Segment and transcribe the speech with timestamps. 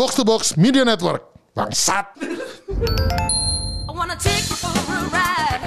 [0.00, 1.22] Box to Box Media Network.
[1.54, 2.06] Bangsat.
[3.86, 5.60] I wanna take you for a ride.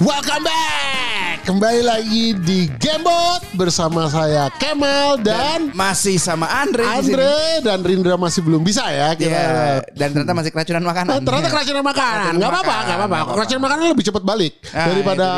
[0.00, 1.11] Welcome back.
[1.42, 6.86] Kembali lagi di Gamebot bersama saya Kemal dan masih sama Andre.
[6.86, 9.26] Andre dan Rindra masih belum bisa ya kita.
[9.26, 11.10] Iya, dan ternyata masih keracunan makanan.
[11.10, 11.54] Oh, ternyata Iya.
[11.58, 13.30] keracunan makanan, nggak apa-apa, nggak apa-apa.
[13.34, 15.28] Keracunan makanan lebih cepat balik Ah, daripada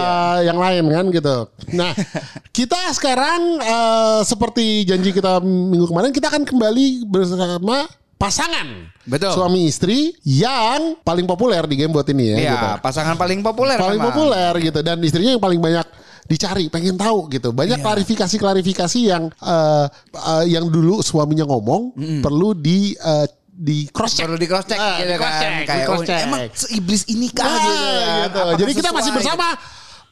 [0.44, 1.36] yang lain kan gitu.
[1.72, 1.90] Nah,
[2.58, 7.88] kita sekarang eh, seperti janji kita minggu kemarin, kita akan kembali bersama
[8.24, 8.66] pasangan
[9.04, 9.32] Betul.
[9.32, 12.36] suami istri yang paling populer di Gamebot ini ya.
[12.36, 12.66] Iya, gitu.
[12.80, 14.08] pasangan paling populer paling memang.
[14.10, 15.84] populer gitu dan istrinya yang paling banyak
[16.24, 17.84] dicari pengen tahu gitu banyak Iya.
[17.84, 24.26] klarifikasi klarifikasi yang eh, eh, yang dulu suaminya ngomong perlu di eh, di cross check
[24.26, 25.38] Perlu di cross check Ah, gitu di cross kan.
[25.38, 26.20] check, di Kayak cross oh, check.
[26.24, 28.18] emang seiblis ini kah Nah, gitu, kan?
[28.24, 28.42] gitu.
[28.58, 29.46] Jadi kita masih bersama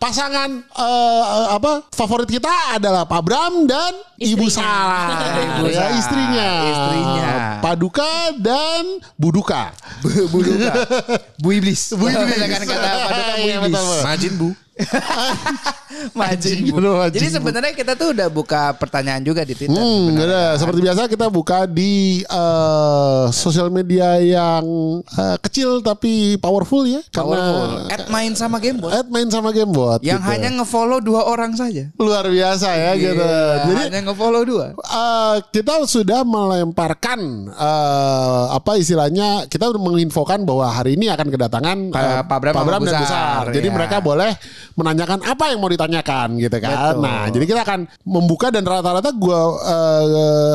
[0.02, 4.66] pasangan eh, apa favorit kita adalah Pak Bram dan Ibu Istrinya.
[4.66, 7.30] Sarah, Ibu ya, istrinya, istrinya.
[7.62, 9.70] Paduka dan Buduka.
[10.02, 10.72] Bu Duka.
[11.42, 11.94] Bu Iblis.
[11.94, 12.34] Bu Iblis.
[12.34, 14.02] Kan kata Paduka Bu Iya, Iblis.
[14.02, 14.48] Majin bu.
[16.18, 16.80] Majin Bu.
[17.12, 19.76] Jadi sebenarnya kita tuh udah buka pertanyaan juga di Twitter.
[19.76, 20.56] Hmm, ada.
[20.56, 24.64] Seperti biasa kita buka di eh, sosial media yang
[25.04, 27.00] eh, kecil tapi powerful ya.
[27.12, 27.86] Powerful.
[27.86, 28.90] Karena At main sama Gamebot.
[28.90, 30.00] At main sama Gamebot.
[30.02, 30.30] Yang gitu.
[30.32, 31.88] hanya ngefollow dua orang saja.
[32.00, 33.22] luar biasa ya gitu.
[33.22, 34.66] Iya, Jadi hanya ngefollow dua.
[34.74, 37.20] eh, kita sudah melemparkan
[37.52, 42.80] eh, apa istilahnya kita menginfokan bahwa hari ini akan kedatangan eh, Pak Bram sama dan
[42.82, 43.42] Besar, Besar.
[43.54, 43.74] Jadi ya.
[43.74, 44.32] mereka boleh
[44.74, 46.72] menanyakan apa yang mau ditanyakan gitu kan.
[46.90, 47.00] Betul.
[47.00, 50.06] Nah, jadi kita akan membuka dan rata-rata gua eh,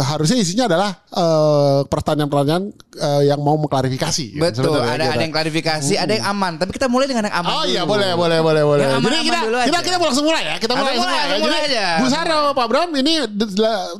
[0.03, 2.63] harusnya isinya adalah eh, pertanyaan-pertanyaan
[2.95, 4.25] eh, yang mau mengklarifikasi.
[4.33, 5.13] gitu, Betul, sebetulnya, ada gitu.
[5.13, 6.53] ada yang klarifikasi, ada yang aman.
[6.57, 8.83] Tapi kita mulai dengan yang aman Oh iya boleh boleh boleh boleh.
[8.83, 9.85] Yang Jadi aman-aman kita dulu kita aja.
[9.85, 10.55] kita langsung mulai ya.
[10.57, 11.37] Kita Langsung mulai, mulai, semua ya.
[11.39, 11.85] mulai Jadi aja.
[11.97, 13.13] Bu Sarah sama Pak Bram ini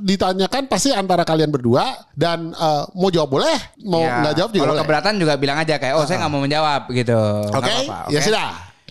[0.01, 4.19] ditanyakan pasti antara kalian berdua dan eh, mau jawab boleh, mau Iya.
[4.23, 4.83] nggak jawab juga Kalau boleh.
[4.83, 7.19] keberatan juga bilang aja kayak, oh saya nggak mau menjawab gitu.
[7.50, 8.25] Oke, apa-apa, ya oke?
[8.25, 8.47] sudah.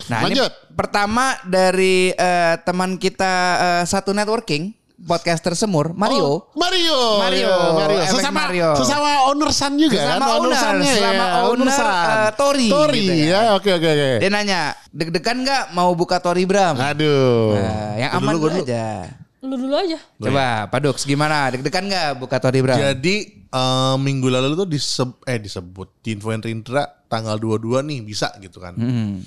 [0.07, 0.45] Nah Lanjut.
[0.45, 4.69] ini pertama dari eh, teman kita eh, satu networking
[4.99, 6.21] podcaster semur Mario.
[6.21, 6.97] Oh, Mario.
[7.17, 7.99] Mario, ya, Mario.
[7.99, 8.69] efek Sesama Mario.
[8.73, 10.17] sesama ownersan juga Sesama kan?
[10.19, 11.87] owner, Ownersannya selama ya, owner, ownersan.
[11.87, 13.25] eh, Tori, Tori gitu ya.
[13.27, 13.41] ya.
[13.53, 14.09] Oke oke oke.
[14.19, 16.77] Dia nanya, deg-degan nggak mau buka Tori Bram?
[16.77, 17.53] Aduh.
[17.55, 18.85] Nah, yang aman dulu, dulu aja.
[19.37, 19.97] Lu dulu aja.
[20.17, 21.49] Coba, Pak Dux gimana?
[21.49, 22.77] Deg-degan nggak buka Tori Bram?
[22.77, 28.33] Jadi eh, minggu lalu tuh diseb eh disebut di infoin Rindra tanggal 22 nih bisa
[28.37, 28.73] gitu kan.
[28.73, 29.21] Hmm,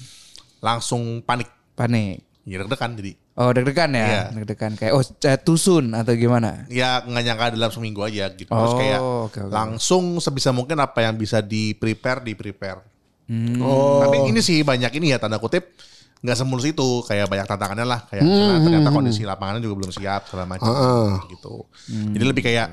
[0.61, 1.49] Langsung panik.
[1.73, 2.23] panik.
[2.45, 3.13] Ya deg-degan jadi.
[3.35, 4.23] Oh deg-degan ya, Iya.
[4.35, 5.01] deg-degan kayak oh
[5.39, 6.69] tusun atau gimana?
[6.69, 8.47] Ya nggak nyangka dalam seminggu aja gitu.
[8.47, 9.49] Terus Oh, kayak oke, oke.
[9.49, 12.85] langsung sebisa mungkin apa yang bisa di prepare di prepare.
[13.25, 13.61] Hmm.
[13.61, 14.03] Oh.
[14.03, 15.73] Tapi ini sih banyak ini ya tanda kutip
[16.21, 20.29] nggak semulus itu kayak banyak tantangannya lah kayak Hmm, ternyata kondisi lapangannya juga belum siap
[20.29, 21.09] segala macam Heeh.
[21.31, 21.65] gitu.
[21.89, 22.13] Hmm.
[22.13, 22.67] Jadi lebih kayak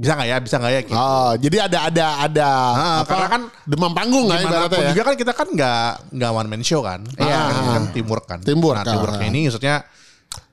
[0.00, 0.96] bisa nggak ya bisa nggak ya gitu.
[0.96, 3.12] Oh, jadi ada ada ada Ah, apa?
[3.12, 4.90] karena kan demam panggung lah Gimana ibaratnya pun ya.
[4.90, 7.04] juga kan kita kan nggak nggak one man show kan.
[7.14, 7.36] Iya.
[7.36, 8.38] Kan, ini kan teamwork kan.
[8.40, 9.30] Teamwork, Nah, teamworknya ah.
[9.30, 9.76] ini maksudnya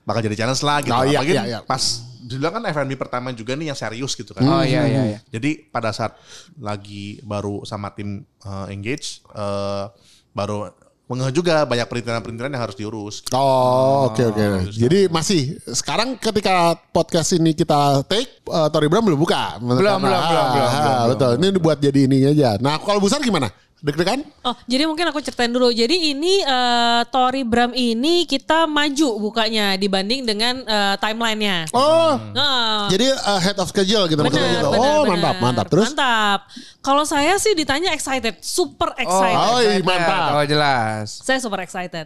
[0.04, 0.92] bakal jadi challenge lah gitu.
[0.92, 1.60] Oh, iya, Apalagi iya, iya.
[1.64, 1.80] pas
[2.20, 4.44] dulu kan FNB pertama juga nih yang serius gitu kan.
[4.44, 5.20] Oh iya iya iya.
[5.32, 6.20] Jadi pada saat
[6.60, 9.86] lagi baru sama tim eh, engage eh,
[10.30, 10.68] baru
[11.08, 13.24] mengeh juga banyak perintilan-perintilan yang harus diurus.
[13.32, 14.44] Oh, oke oke.
[14.76, 19.56] Jadi masih sekarang ketika podcast ini kita take uh, Tori Bram belum buka.
[19.64, 21.32] Belum, belum, belum, belum, belum, betul.
[21.40, 22.50] Ini buat jadi ininya aja.
[22.60, 23.48] Nah, kalau besar gimana?
[23.78, 24.26] Deg-degan?
[24.42, 25.70] Oh, jadi mungkin aku ceritain dulu.
[25.70, 31.70] Jadi ini eh, Tori Bram ini kita maju bukanya dibanding dengan eh, timelinenya.
[31.78, 34.70] Oh, Nah, jadi uh, head of schedule gitu maksudnya benar, gitu.
[34.74, 35.06] oh, benar.
[35.14, 35.66] mantap, mantap.
[35.70, 35.86] Terus?
[35.94, 36.40] Mantap.
[36.82, 39.38] Kalau saya sih ditanya excited, super Oh, excited.
[39.38, 39.86] Oh, iya, excited.
[39.86, 40.30] mantap.
[40.34, 41.08] Oh jelas.
[41.22, 42.06] Saya super excited.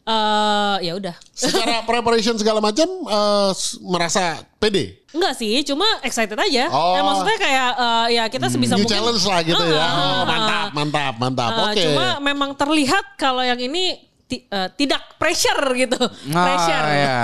[0.00, 1.14] Eh, ya udah.
[1.36, 3.52] Secara preparation segala macam uh,
[3.84, 4.99] merasa pede.
[5.10, 6.70] Enggak sih, cuma excited aja.
[6.70, 6.94] Oh.
[6.94, 9.82] Eh, maksudnya kayak eh, ya kita sebisa New mungkin challenge lah gitu ya.
[9.82, 11.50] Ah, Oh, mantap, mantap, mantap.
[11.50, 11.82] Eh, Oke.
[11.90, 15.98] Cuma memang terlihat kalau yang ini ti- eh, tidak pressure gitu.
[16.30, 16.84] pressure.
[16.86, 17.18] Oh, iya.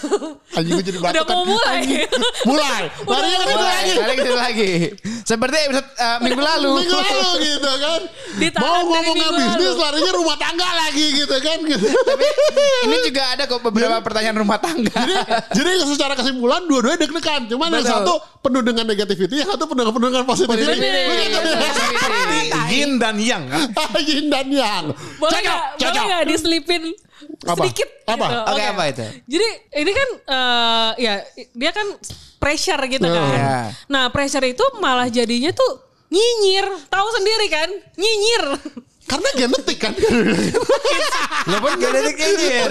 [0.58, 1.36] Anjing gue jadi Udah batuk kan.
[1.38, 1.80] mau mulai.
[2.50, 2.82] Mulai.
[3.06, 3.92] Larinya ke situ Mulai, lagi.
[3.94, 4.70] balik ke situ lagi.
[5.22, 6.70] Seperti episode eh, minggu lalu.
[6.82, 8.00] Minggu lalu gitu kan.
[8.30, 11.58] Ditahan Mau minggu bisnis larinya rumah tangga lagi gitu kan.
[11.62, 11.86] Gitu.
[11.86, 12.26] Tapi
[12.84, 14.90] ini juga ada kok beberapa pertanyaan rumah tangga.
[14.90, 15.14] Jadi,
[15.54, 17.46] jadi secara kesimpulan dua-duanya deg-degan.
[17.46, 17.94] Cuman yang Betul.
[18.02, 20.82] satu penuh dengan negativity, yang satu penuh penuh dengan positivity.
[22.70, 23.70] Yin dan yang kan.
[24.02, 24.84] Yin dan yang.
[25.16, 26.04] Boleh Cocok, cocok.
[26.40, 26.96] Diselipin
[27.44, 27.60] Apa?
[27.60, 28.24] sedikit Apa?
[28.24, 28.36] gitu.
[28.48, 29.04] Oke, apa itu?
[29.36, 29.48] Jadi
[29.84, 31.14] ini kan eh, ya
[31.52, 31.86] dia kan
[32.40, 33.22] pressure gitu kan.
[33.28, 33.68] Iya.
[33.92, 36.66] Nah pressure itu malah jadinya tuh nyinyir.
[36.88, 37.68] Tahu sendiri kan?
[38.00, 38.44] Nyinyir.
[39.10, 39.92] Karena genetik kan.
[41.50, 42.70] Lo pun genetik nyinyir.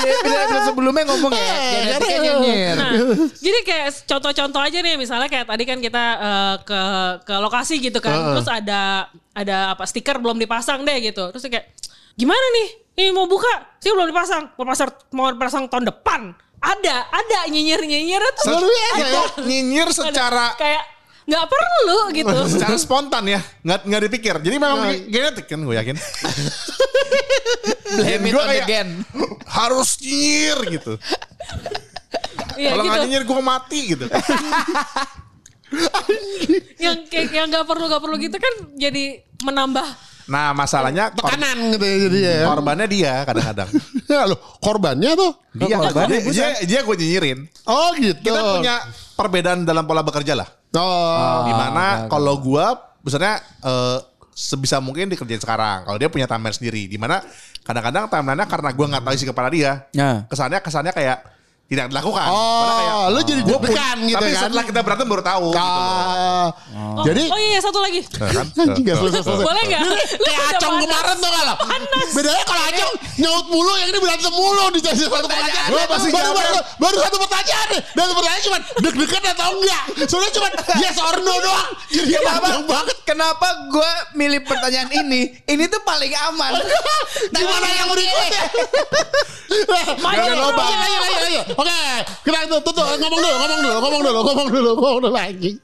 [0.00, 1.54] Dia episode sebelumnya ngomong ya,
[1.98, 2.76] genetiknya nyinyir.
[2.78, 2.92] Nah,
[3.36, 6.80] jadi kayak contoh-contoh aja nih misalnya kayak tadi kan kita eh, ke
[7.26, 8.38] ke lokasi gitu kan.
[8.38, 11.28] Terus ada ada apa stiker belum dipasang deh gitu.
[11.34, 11.66] Terus kayak
[12.14, 12.68] gimana nih?
[13.00, 13.48] Ini mau buka,
[13.80, 14.52] sih belum dipasang.
[14.60, 16.36] Mau pasang mau pasang tahun depan.
[16.60, 18.52] Ada, ada nyinyir-nyinyir tuh.
[18.52, 19.08] Luar biasa Ada.
[19.08, 19.24] ya.
[19.48, 19.96] Nyinyir Ada.
[19.96, 20.84] secara kayak
[21.24, 22.36] nggak perlu gitu.
[22.52, 24.36] secara spontan ya, nggak nggak dipikir.
[24.44, 25.96] Jadi memang ge- genetik kan gue yakin.
[27.96, 28.88] Blame it on the gen.
[29.48, 30.92] Harus nyinyir gitu.
[32.60, 32.92] Iya Kalau gitu.
[32.92, 34.04] nggak nyinyir gue mati gitu.
[36.82, 39.86] Yang kayak yang nggak perlu nggak perlu gitu kan jadi menambah
[40.30, 42.36] Nah masalahnya Tekanan gitu ya jadi ya.
[42.46, 43.68] korbannya dia kadang-kadang.
[44.10, 45.38] Ya loh, korbannya tuh.
[45.54, 47.38] Dia, korbannya dia, dia, dia gue nyinyirin.
[47.62, 48.18] Oh gitu.
[48.26, 48.74] Kita punya
[49.14, 50.50] perbedaan dalam pola bekerja lah.
[50.74, 51.46] Oh.
[51.46, 52.74] Di mana kalau gua
[53.06, 53.98] misalnya eh,
[54.34, 55.86] sebisa mungkin dikerjain sekarang.
[55.86, 56.90] Kalau dia punya timeline sendiri.
[56.90, 57.22] Di mana
[57.62, 59.86] kadang-kadang timelinenya karena gua nggak tahu isi kepala dia.
[59.94, 60.26] Nah.
[60.26, 61.18] Kesannya kesannya kayak
[61.70, 62.26] tidak dilakukan.
[62.26, 64.42] Padahal kayak, Oh, lu jadi gua pun- deg-degan gitu Tapi kan.
[64.42, 65.46] setelah kita berantem baru tahu.
[65.48, 65.94] gitu loh.
[65.94, 66.48] Ah.
[66.90, 68.00] Oh, Jadi oh iya satu lagi.
[68.10, 68.46] Nah, kan?
[68.66, 69.46] Anjing gak selesai-selesai.
[69.46, 69.80] Boleh nggak?
[69.80, 71.54] Lu Kayak Acong kemarin tuh kalau
[72.10, 76.30] Bedanya kalau Acong nyaut mulu Yang ini berantem mulu Di satu pertanyaan Gua pasti baru,
[76.34, 81.16] baru, baru satu pertanyaan nih Dan pertanyaan cuma Deg-degan atau enggak Soalnya cuma Yes or
[81.20, 82.40] no doang Jadi Kenapa?
[82.42, 85.34] panjang banget Kenapa gue milih pertanyaan ini?
[85.42, 86.62] Ini tuh paling aman.
[87.28, 88.42] Gimana yang berikutnya
[89.98, 91.40] Maju, ayo, ayo, ayo.
[91.60, 91.82] Oke
[92.24, 92.84] Kita tutup tutup.
[92.96, 95.56] Ngomong dulu Ngomong dulu Ngomong dulu Ngomong dulu Ngomong dulu Anjing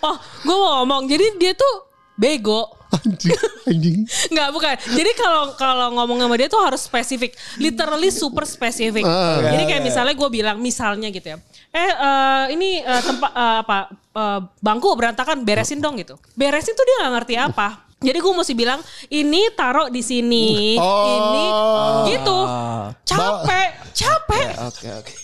[0.00, 1.10] Oh, gue mau ngomong.
[1.10, 1.74] Jadi dia tuh
[2.14, 2.70] bego.
[2.94, 3.34] Anjing
[3.66, 3.98] Anjing
[4.32, 4.74] Nggak bukan.
[4.94, 9.02] Jadi kalau kalau ngomong sama dia tuh harus spesifik, literally super spesifik.
[9.02, 9.50] Ah.
[9.50, 11.38] Jadi kayak misalnya gue bilang misalnya gitu ya.
[11.74, 16.14] Eh eh, ini eh, tempat eh, apa eh, bangku berantakan beresin dong gitu.
[16.38, 17.82] Beresin tuh dia nggak ngerti apa.
[17.98, 18.78] Jadi gue mesti bilang
[19.10, 21.02] ini taruh di sini, Oh.
[21.18, 21.46] ini
[22.14, 22.38] gitu.
[23.10, 24.46] Capek, capek.
[24.70, 25.23] Oke oke.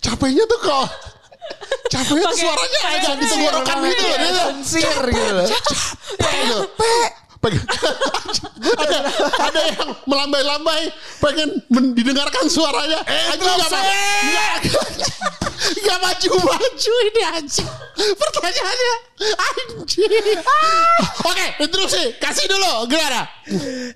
[0.00, 0.86] Capeknya tuh kok
[1.86, 4.50] Capeknya tuh suaranya agak di tenggorokan gitu loh.
[4.62, 5.44] Sincere gitu.
[6.18, 6.58] Gitu.
[7.36, 7.62] Pengen,
[8.82, 8.96] ada,
[9.38, 10.88] ada yang melambai-lambai
[11.20, 11.48] pengen
[11.92, 13.00] didengarkan suaranya.
[13.04, 13.86] Anjing gak, ma-
[14.32, 14.54] gak,
[15.78, 17.68] gak maju-maju ini anjing.
[17.96, 18.94] Pertanyaannya
[19.36, 20.08] anjing.
[21.22, 22.02] Oke, interupsi.
[22.16, 22.88] Kasih dulu.
[22.88, 23.22] Gimana?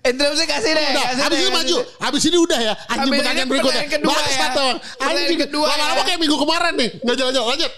[0.00, 0.86] Interupsi kasih deh.
[0.92, 1.76] Udah, kasih habis deh, ini maju.
[1.76, 1.84] deh.
[1.98, 2.74] Habis ini udah ya.
[2.86, 3.82] Anjing Habis pertanyaan berikutnya.
[3.88, 4.70] kedua Bangsat ya.
[4.76, 5.40] Pertanyaan Anjing.
[5.40, 6.04] kedua Lama-lama ya.
[6.06, 6.90] kayak minggu kemarin nih.
[7.02, 7.46] Gak jalan-jalan.
[7.50, 7.72] Lanjut.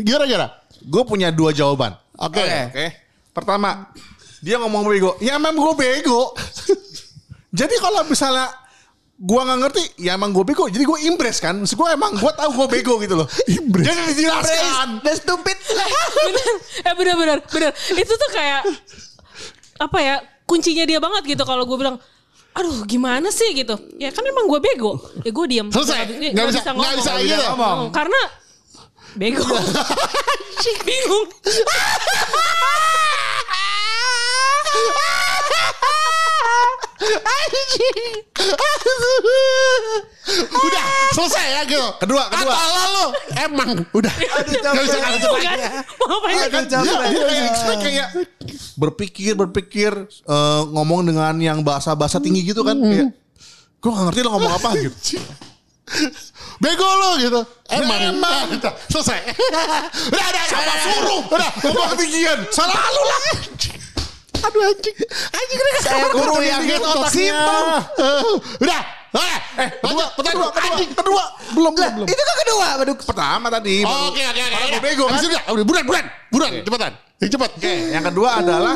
[0.00, 0.46] Gimana, gimana?
[0.80, 1.92] Gue punya dua jawaban.
[2.16, 2.40] Oke.
[2.70, 2.86] Oke.
[3.30, 3.86] Pertama,
[4.40, 5.16] dia ngomong bego.
[5.18, 6.32] Ya emang gue bego.
[7.60, 8.48] Jadi kalau misalnya
[9.16, 10.64] gua nggak ngerti, ya emang gue bego.
[10.66, 11.56] Jadi gue impress kan.
[11.56, 13.28] Maksud gue emang gue tahu gue bego gitu loh.
[13.58, 13.84] Impress.
[13.86, 14.88] Jadi dijelaskan.
[15.00, 15.56] Dan stupid.
[15.60, 16.54] bener,
[16.88, 17.70] eh bener bener bener.
[17.92, 18.64] Itu tuh kayak
[19.76, 20.14] apa ya
[20.44, 21.96] kuncinya dia banget gitu kalau gue bilang
[22.50, 26.02] aduh gimana sih gitu ya kan emang gue bego ya gue diam Selesai.
[26.04, 27.22] Nggak Nggak bisa- nggak bisa ngomong.
[27.22, 27.44] gitu.
[27.46, 28.20] ngomong karena
[29.14, 29.46] bego
[30.82, 31.26] bingung
[40.50, 40.84] udah
[41.16, 41.86] selesai ya gitu.
[41.98, 42.54] Kedua, kedua.
[42.54, 43.04] Atau lo
[43.40, 44.14] emang udah.
[44.14, 44.74] Gak bisa capek.
[44.78, 45.12] gak bisa kan
[46.06, 46.64] mau Iya kan
[47.80, 48.08] kayak
[48.78, 53.10] berpikir berpikir eh, ngomong dengan yang bahasa-bahasa tinggi gitu kan kayak
[53.80, 55.18] gue gak ngerti lo ngomong apa gitu.
[56.62, 57.40] Bego lo gitu.
[57.72, 58.14] Emang.
[58.14, 58.46] emang.
[58.54, 59.18] Udah, selesai.
[60.12, 60.44] udah, udah.
[60.46, 61.20] Siapa suruh?
[61.26, 61.50] Udah.
[61.66, 62.38] Ngomong ketinggian.
[62.54, 63.22] Salah lu lah.
[64.40, 64.96] Aduh anjing.
[65.30, 65.70] Anjing ini.
[65.80, 67.40] Saya Turunin yakin dikit otaknya.
[67.96, 68.22] Eh,
[68.58, 68.82] Udah.
[69.10, 70.90] Eh, kedua, kedua, anjing.
[70.92, 72.06] Kedua, belum, belum, belum.
[72.06, 72.66] Itu kan kedua.
[72.78, 72.96] Aduh.
[72.96, 73.74] Pertama tadi.
[73.82, 74.56] baru- Oke, oke, oke.
[74.70, 75.04] Gue bego.
[75.06, 75.42] Habis udah.
[75.50, 76.06] Udah, buruan, buruan.
[76.30, 76.92] Buruan, cepetan.
[77.18, 77.50] Yang cepat.
[77.52, 78.74] Oke, yang kedua adalah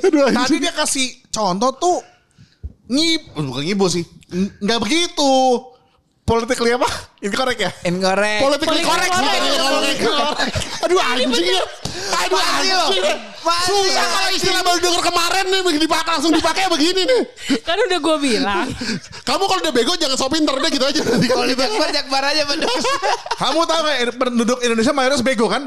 [0.00, 1.98] Aduh, tadi dia kasih contoh tuh
[2.90, 4.02] ngib bukan ngibu sih.
[4.32, 5.32] N- Nggak begitu.
[6.24, 6.88] Politically apa?
[7.20, 7.70] Incorrect ya?
[7.84, 8.40] Incorrect.
[8.40, 9.12] Politically Politically correct.
[9.12, 9.44] correct.
[9.60, 10.56] Politically correct.
[10.80, 11.62] Aduh anjing ya.
[12.14, 12.88] Aduh Masih loh.
[13.44, 13.68] Masih.
[13.68, 17.22] Susah kalau istilah baru denger kemarin nih begitu dipakai langsung dipakai begini nih.
[17.60, 18.66] kan udah gue bilang
[19.26, 21.64] Kamu kalau udah bego jangan so pinter deh gitu aja nanti kalau kita.
[21.68, 22.84] banyak aja pedus.
[23.36, 25.62] Kamu tahu nggak penduduk Indonesia mayoritas bego kan?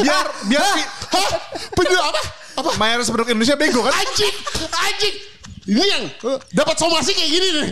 [0.00, 1.30] Biar biar Hah?
[1.76, 2.20] Penduduk apa?
[2.52, 2.70] Apa?
[2.76, 3.92] mayoritas penduduk Indonesia bego kan?
[3.96, 4.34] Anjing,
[4.72, 5.31] anjing.
[5.62, 7.70] Ini yang eh, dapat somasi kayak gini nih.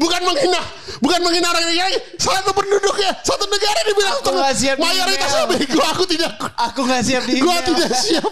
[0.00, 0.60] Bukan menghina,
[1.04, 5.04] bukan menghina orang yang satu penduduk ya, satu negara dibilang Aku nggak siap email.
[5.52, 5.80] bego.
[5.92, 8.24] Aku tidak, Aku gak siap di gua tidak siap.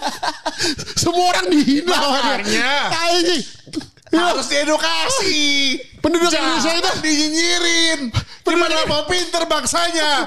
[0.96, 1.92] Semua orang dihina.
[1.92, 2.72] Makanya.
[4.08, 4.24] Anjing.
[4.24, 5.36] Harus diedukasi.
[5.98, 8.00] Penduduk Jangan Indonesia itu dinyinyirin.
[8.48, 10.24] Gimana mau pinter bangsanya?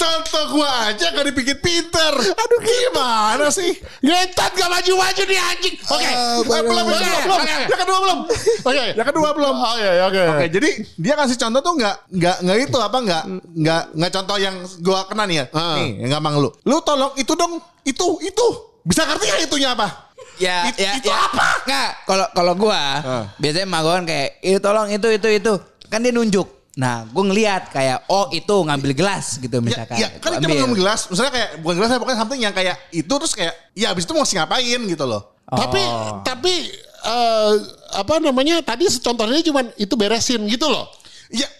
[0.00, 2.16] Contoh gua aja gak dipikir pinter.
[2.16, 3.76] Aduh gimana sih?
[4.00, 5.74] ngetot gak maju-maju nih anjing.
[5.84, 6.08] Oke.
[6.08, 7.02] Eh, belum, belum, belum.
[7.28, 7.56] oke.
[7.68, 8.18] Yang kedua belum.
[8.64, 8.84] Oke.
[8.96, 9.54] Yang kedua belum.
[9.58, 10.22] Oh iya, oke.
[10.32, 14.36] Oke, jadi dia kasih contoh tuh nggak nggak nggak itu apa nggak nggak nggak contoh
[14.40, 15.44] yang gua kena nih ya.
[15.52, 15.76] Ah.
[15.76, 16.48] Nih, yang gampang lu.
[16.64, 18.46] Lu tolong itu dong, itu itu.
[18.80, 20.07] Bisa ngerti nggak itunya apa?
[20.38, 21.18] Ya, It- ya, itu ya.
[21.20, 21.46] apa?
[21.62, 23.24] Nggak, kalau kalau gua Ah.
[23.36, 25.52] biasanya mah gua kan kayak, itu tolong itu itu itu.
[25.86, 26.46] Kan dia nunjuk.
[26.74, 29.96] Nah, gue ngeliat kayak, oh itu ngambil gelas gitu Ya, misalkan.
[29.98, 30.54] ya kan Gua cuma ambil.
[30.54, 33.90] minum gelas, misalnya kayak bukan gelas ya pokoknya something yang kayak itu terus kayak ya
[33.90, 35.22] abis itu mau ngapain gitu loh.
[35.44, 36.22] Tapi Oh.
[36.22, 36.54] tapi
[37.00, 37.52] eh,
[37.92, 38.60] apa namanya?
[38.60, 40.86] Tadi contohnya cuman itu beresin gitu loh.
[41.30, 41.50] Ya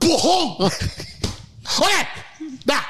[0.00, 0.64] Bohong.
[1.84, 2.00] Oke.
[2.64, 2.82] Dah.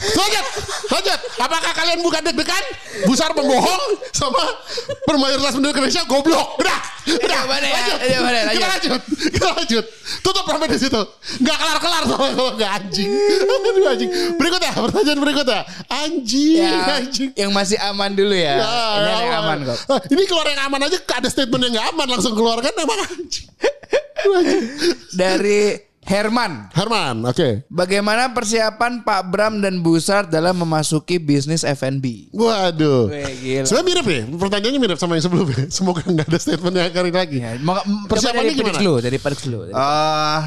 [0.00, 0.44] Lanjut,
[0.88, 1.18] lanjut.
[1.38, 2.64] Apakah kalian bukan deg-degan?
[3.04, 4.40] Busar pembohong sama
[5.04, 6.56] permayoritas penduduk Indonesia goblok.
[6.56, 7.40] Udah, udah.
[7.40, 7.98] Ya, lanjut.
[8.00, 8.90] jawabannya, Kita lanjut.
[8.90, 9.00] lanjut,
[9.30, 9.84] kita lanjut.
[10.20, 11.00] Tutup sampai di situ.
[11.40, 13.10] Gak kelar-kelar sama kalau gak anjing.
[13.10, 14.10] Aduh anjing.
[14.36, 15.60] Berikutnya, pertanyaan berikutnya.
[15.86, 17.30] Anjing, Ya, anjing.
[17.36, 18.56] yang masih aman dulu ya.
[18.56, 19.78] Ya, Ini ada yang aman kok.
[19.86, 23.48] Ah, Ini keluar yang aman aja ada statement yang gak aman langsung keluarkan emang anjing.
[24.20, 24.64] Anjing.
[25.12, 26.74] Dari Herman.
[26.74, 27.70] Herman, oke.
[27.70, 32.34] Bagaimana persiapan Pak Bram dan Busar dalam memasuki bisnis F&B?
[32.34, 33.06] Waduh.
[33.62, 34.22] Sebenarnya mirip ya.
[34.34, 35.70] Pertanyaannya mirip sama yang sebelumnya.
[35.78, 37.38] Semoga nggak ada statement yang kali lagi.
[37.38, 37.54] Ya,
[38.10, 38.82] Persiapannya gimana?
[38.82, 39.70] Dulu, dari Perix dulu.
[39.70, 40.40] Eh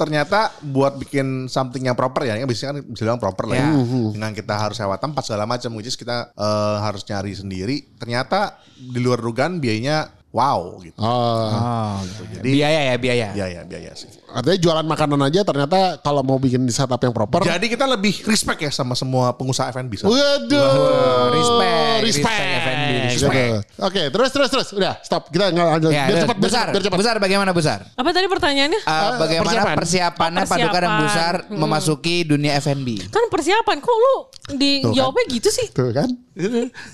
[0.00, 3.68] ternyata buat bikin something yang proper ya, yang biasanya kan bisa bilang proper lah ya.
[3.68, 3.76] Ya.
[4.16, 7.76] Dengan kita harus sewa tempat segala macam, which is kita eh, harus nyari sendiri.
[8.00, 10.94] Ternyata di luar dugaan biayanya wow gitu.
[10.96, 11.98] Oh, Oh,
[12.32, 13.28] jadi biaya ya biaya.
[13.30, 14.08] Biaya biaya sih.
[14.30, 17.42] artinya jualan makanan aja ternyata kalau mau bikin di setup yang proper.
[17.42, 19.90] Jadi kita lebih respect ya sama semua pengusaha F&B.
[19.96, 20.06] so.
[20.06, 21.30] Waduh.
[21.30, 22.30] respect, respect.
[22.30, 23.26] respect F&B, Gitu.
[23.26, 23.50] respect.
[23.80, 24.68] Oke, terus terus terus.
[24.72, 25.26] Udah, stop.
[25.28, 25.90] Kita nggak lanjut.
[25.90, 26.98] Ya, biar cepat, besar, cepat, biar cepat.
[26.98, 27.78] besar bagaimana besar?
[27.90, 28.80] Apa tadi pertanyaannya?
[28.80, 29.74] Uh, bagaimana persiapan.
[29.76, 31.00] persiapannya Oh, Paduka dan persiapan.
[31.02, 31.58] Busar Hmm.
[31.58, 32.86] memasuki dunia F&B?
[33.10, 34.14] kan persiapan kok lu
[34.52, 35.66] dijawabnya gitu sih?
[35.70, 36.06] Tuh kan.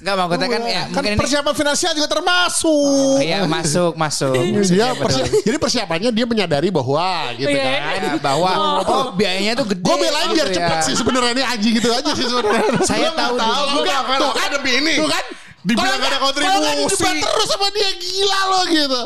[0.01, 3.19] Enggak mau kata kan ya Kan mungkin ini persiapan finansial juga termasuk.
[3.21, 4.35] Iya masuk masuk.
[4.35, 5.43] Dia Iya, persi- betul.
[5.45, 7.63] jadi persiapannya dia menyadari bahwa gitu Iya.
[7.63, 7.99] kan.
[8.03, 8.51] Ya, bahwa
[8.83, 9.83] oh, biayanya tuh gede.
[9.83, 10.85] Gue belain biar gitu cepet ya.
[10.85, 12.69] sih sebenarnya ini anjing gitu aja sih sebenarnya.
[12.91, 13.65] Saya tahu tahu.
[13.79, 14.19] Enggak, kan.
[14.21, 14.95] ada ini.
[14.99, 15.25] Tuh kan.
[15.67, 16.31] Dibilang Kalau ada kalau
[16.63, 17.03] nggak kontribusi.
[17.03, 19.03] didebat terus sama dia gila loh gitu.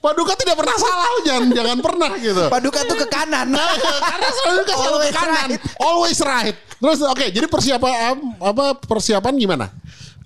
[0.00, 2.44] Paduka tidak pernah salah jangan jangan pernah gitu.
[2.48, 3.46] Paduka tuh ke kanan.
[3.50, 3.72] Nah,
[4.02, 5.48] karena selalu ke selalu ke Always kanan.
[5.48, 5.60] right.
[5.80, 6.56] Always right.
[6.76, 9.66] Terus oke, jadi persiapan apa persiapan gimana?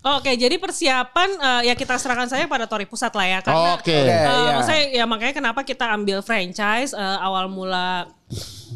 [0.00, 3.92] Oke, jadi persiapan eh, ya kita serahkan saya pada Tori Pusat lah ya karena Oke.
[3.92, 4.52] eh, iya.
[4.56, 8.08] maksudnya ya makanya kenapa kita ambil franchise eh, awal mula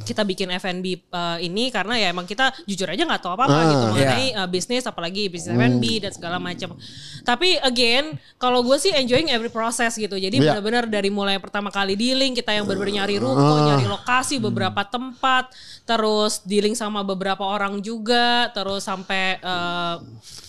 [0.03, 3.65] kita bikin F&B eh, ini karena ya emang kita jujur aja nggak tahu apa-apa Ah,
[3.71, 4.43] gitu mengenai iya.
[4.43, 6.75] eh, bisnis apalagi bisnis F&B dan segala macam.
[7.23, 10.19] Tapi again, kalau gue sih enjoying every process gitu.
[10.19, 10.59] Jadi Iya.
[10.59, 15.55] benar-benar dari mulai pertama kali dealing kita yang benar-benar nyari ruko, nyari lokasi beberapa tempat,
[15.87, 19.95] terus dealing sama beberapa orang juga, terus sampai eh,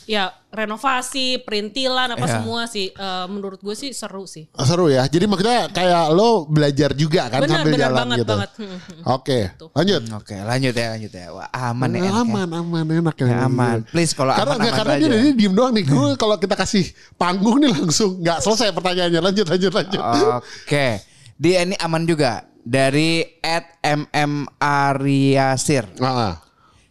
[0.05, 2.33] ya renovasi, perintilan apa Iya.
[2.39, 4.47] semua sih eh, menurut gue sih seru sih.
[4.55, 5.03] Seru ya.
[5.05, 8.31] Jadi maksudnya kayak lo belajar juga kan Benar, sambil benar jalan banget, gitu.
[8.31, 8.49] banget.
[8.55, 9.01] Hmm, hmm.
[9.11, 9.39] Oke,
[9.75, 10.01] lanjut.
[10.15, 11.27] Oke, lanjut ya, lanjut ya.
[11.29, 11.97] Wah, aman ya.
[11.99, 12.21] enak ya.
[12.23, 13.27] aman, aman, enak ya.
[13.43, 13.77] Aman.
[13.91, 15.13] Please kalau karena, aman, aman karena dia saja.
[15.13, 15.83] dari diem doang nih.
[15.83, 16.85] Gue kalau kita kasih
[17.15, 19.19] panggung nih langsung nggak selesai pertanyaannya.
[19.19, 20.01] Lanjut, lanjut, lanjut.
[20.39, 20.87] Oke.
[21.35, 25.83] Dia ini aman juga dari at MM Ariasir.
[25.99, 26.39] Ah,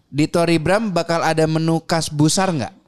[0.06, 2.83] Di Tori Bram bakal ada menu khas busar nggak?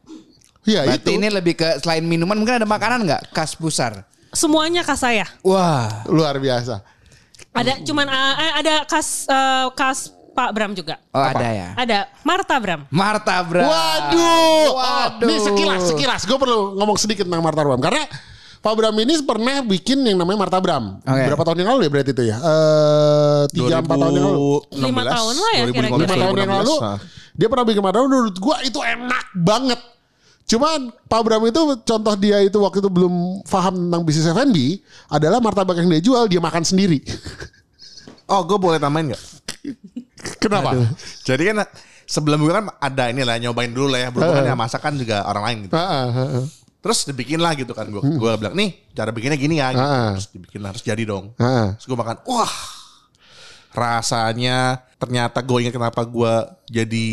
[0.67, 4.03] Iya Berarti itu ini lebih ke selain minuman mungkin ada makanan nggak khas busar?
[4.35, 5.25] Semuanya khas saya.
[5.47, 6.83] Wah, luar biasa.
[7.55, 11.01] Ada cuman eh, ada khas eh, khas Pak Bram juga.
[11.17, 11.69] oh ada ya.
[11.73, 12.85] Ada Marta Bram.
[12.93, 13.65] Marta Bram.
[13.65, 15.29] Waduh, Waduh.
[15.33, 16.21] Nih sekilas, sekilas.
[16.29, 18.05] Gue perlu ngomong sedikit tentang Marta Bram karena
[18.61, 21.01] Pak Bram ini pernah bikin yang namanya Marta Bram.
[21.01, 21.23] Oke.
[21.33, 22.37] Berapa tahun yang lalu ya berarti itu ya?
[22.37, 24.53] Eh tiga empat tahun yang lalu.
[24.77, 25.97] 2016, Lima tahun lah ya 2015, kira-kira.
[25.97, 26.99] Lima tahun yang 2016, lalu ah.
[27.33, 28.11] dia pernah bikin Marta Bram.
[28.13, 29.81] Menurut gue itu enak banget.
[30.47, 34.79] Cuman Pak Bram itu contoh dia itu waktu itu belum paham tentang bisnis F&B
[35.11, 37.03] adalah martabak yang dia jual dia makan sendiri.
[38.27, 39.23] Oh, gue boleh tambahin nggak?
[40.43, 40.75] Kenapa?
[41.23, 41.63] Jadi kan
[42.11, 44.09] sebelum gue kan ada ini lah nyobain dulu lah ya.
[44.11, 45.75] Berhubungan ya masakan juga orang lain gitu.
[45.79, 46.43] Ah.
[46.83, 47.87] Terus dibikin lah gitu kan.
[47.87, 49.71] Gue gue bilang nih cara bikinnya gini ya.
[49.71, 49.79] Gitu.
[49.79, 51.39] Terus dibikin harus jadi dong.
[51.39, 51.79] Ah.
[51.79, 52.19] Terus gue makan.
[52.27, 52.55] Wah
[53.77, 56.35] rasanya ternyata gue ingat kenapa gue
[56.67, 57.07] jadi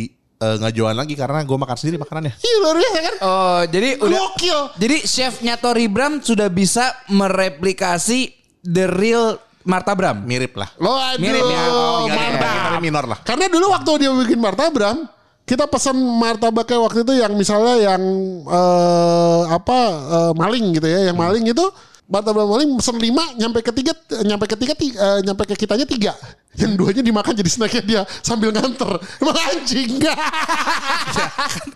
[0.43, 2.33] eh, nggak jualan lagi karena gue makan sendiri makanannya.
[2.35, 3.15] Iya luar biasa kan?
[3.21, 4.59] Oh, jadi udah Gokil.
[4.75, 10.27] Jadi chefnya Tori Bram sudah bisa mereplikasi the real Marta Bram.
[10.27, 10.67] Mirip lah.
[10.75, 11.59] Waduh, Mirip ya.
[11.65, 12.51] Oh, Tinggal mantap.
[12.67, 13.19] tinggal minor lah.
[13.23, 14.95] Karena dulu waktu dia bikin martabak,
[15.43, 18.03] kita pesan martabaknya waktu itu yang misalnya yang
[18.43, 19.79] eh, apa
[20.11, 21.63] eh, maling gitu ya, yang maling itu
[22.03, 23.95] Marta Abraham Mali pesen lima nyampe ketiga
[24.27, 26.11] nyampe ketiga ti- eh, nyampe ke kitanya tiga.
[26.53, 29.01] Yang duanya dimakan jadi snacknya dia sambil nganter.
[29.17, 30.17] Emang anjing enggak.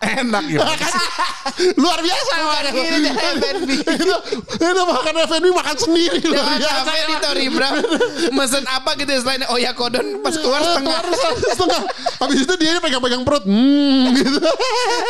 [0.22, 0.60] Enak ya.
[1.82, 3.10] luar biasa makan ini
[3.82, 4.16] itu
[4.58, 6.70] itu makan F&B makan sendiri luar biasa.
[6.84, 7.76] sampai di Tori Bram
[8.36, 11.00] mesen apa gitu ya, selain oyakodon pas keluar setengah
[11.56, 11.82] setengah.
[12.18, 13.44] Habis itu dia pegang-pegang perut.
[13.46, 14.40] Hmm, gitu.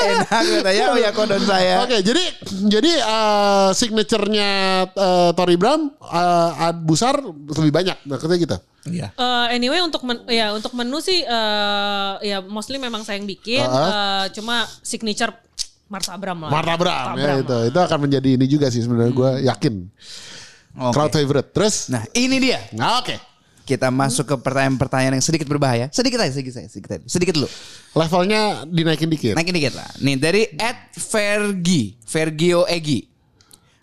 [0.08, 1.84] enak katanya oyakodon saya.
[1.84, 2.24] Oke, jadi
[2.68, 4.50] jadi eh, signaturenya
[4.94, 8.58] eh, Tori Bram eh, Ad Busar lebih banyak maksudnya gitu.
[8.89, 9.08] Iya.
[9.12, 13.62] Eh, anyway untuk men- ya untuk menu sih eh, ya mostly memang saya yang bikin
[13.62, 14.24] Ah.
[14.24, 15.32] eh, cuma signature
[15.88, 16.51] Marta Abram lah.
[16.51, 17.58] Marta Bram Marta ya Abram itu.
[17.72, 19.74] Itu akan menjadi ini juga sih sebenarnya gue yakin.
[20.77, 20.94] Oke.
[20.94, 21.50] Crowd favorite.
[21.51, 22.60] Terus Nah ini dia.
[22.72, 23.15] Nah, oke.
[23.63, 25.91] Kita masuk ke pertanyaan-pertanyaan yang sedikit berbahaya.
[25.91, 27.03] Sedikit aja, sedikit aja, sedikit aja.
[27.03, 27.48] Sedikit dulu.
[27.94, 29.36] Levelnya dinaikin dikit.
[29.36, 29.88] Naikin dikit lah.
[30.00, 33.03] Nih dari Ed Fergi, Vergio Egi.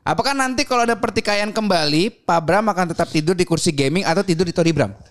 [0.05, 4.21] Apakah nanti kalau ada pertikaian kembali, Pak Bram akan tetap tidur di kursi gaming atau
[4.21, 4.93] tidur di Tori Bram?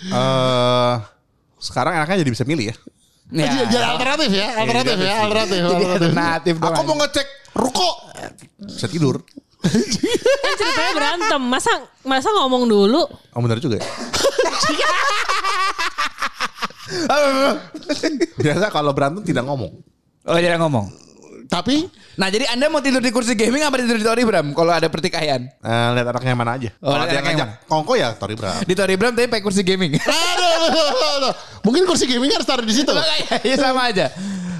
[0.00, 0.94] Eh,
[1.60, 2.76] sekarang enaknya jadi bisa milih ya.
[3.36, 3.52] Ya.
[3.52, 5.60] Jadi, jadi alternatif ya, alternatif ya, alternatif.
[5.60, 6.56] Jadi alternatif.
[6.56, 6.72] alternatif.
[6.72, 7.90] Aku mau ngecek ruko.
[8.64, 9.20] Bisa tidur.
[9.60, 11.36] Kan ceritanya berantem.
[11.44, 11.68] Masa
[12.00, 13.04] masa ngomong dulu?
[13.36, 13.84] Oh benar juga ya.
[18.40, 19.84] Biasa kalau berantem tidak ngomong.
[20.24, 20.88] Oh jangan ngomong.
[21.44, 24.68] Tapi Nah jadi Anda mau tidur di kursi gaming apa tidur di Tori Bram kalau
[24.76, 25.40] ada pertikaian?
[25.48, 26.68] Eh, lihat anaknya mana aja.
[26.84, 28.60] Oh, Kalau dia ngajak kongko ya Tori Bram.
[28.60, 29.96] Di Tori Bram tapi pakai kursi gaming.
[30.04, 31.32] aduh, aduh, aduh.
[31.64, 32.92] mungkin kursi gaming harus taruh di situ.
[32.92, 34.12] Makanya ya sama aja.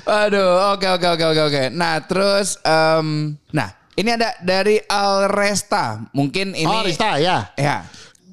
[0.08, 1.62] Aduh, oke oke oke oke oke.
[1.76, 6.00] Nah, terus em, nah, ini ada dari Alresta.
[6.16, 7.52] Mungkin ini Oh, Rista ya.
[7.60, 7.84] Ya.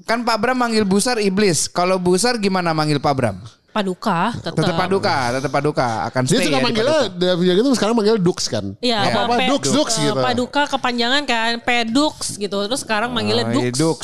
[0.08, 1.68] Kan Pak Bram manggil Busar iblis.
[1.68, 3.44] Kalau Busar gimana manggil Pak Bram?
[3.78, 4.58] Paduka tetap.
[4.58, 7.38] Tetap Paduka, tetap Paduka akan Dia stay suka ya di manggilnya Paduka.
[7.38, 8.66] dia gitu sekarang manggil Dux kan.
[8.82, 10.18] Iya, apa apa Dux Dux eh, gitu.
[10.18, 12.58] Paduka kepanjangan kan Pedux gitu.
[12.66, 13.70] Terus sekarang manggilnya Oh, Dux.
[13.78, 14.00] Dux.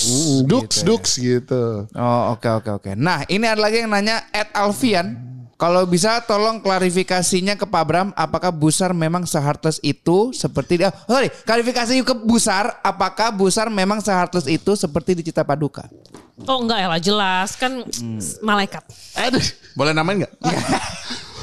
[0.46, 0.86] Dux Gitu ya.
[0.86, 1.64] Dux gitu.
[1.98, 2.92] Oh, oke oke oke.
[2.94, 5.34] Nah, ini ada lagi yang nanya Ed Alfian.
[5.54, 10.92] Kalau bisa tolong klarifikasinya ke Pak Bram, apakah Busar memang seheartless itu seperti dia?
[11.08, 15.88] Oh, sorry, klarifikasi ke Busar, apakah Busar memang seheartless itu seperti di Cita Paduka?
[16.44, 18.18] Oh enggak ya lah jelas kan Hmm.
[18.42, 18.82] malaikat.
[19.16, 19.44] Aduh.
[19.78, 20.34] Boleh namain nggak?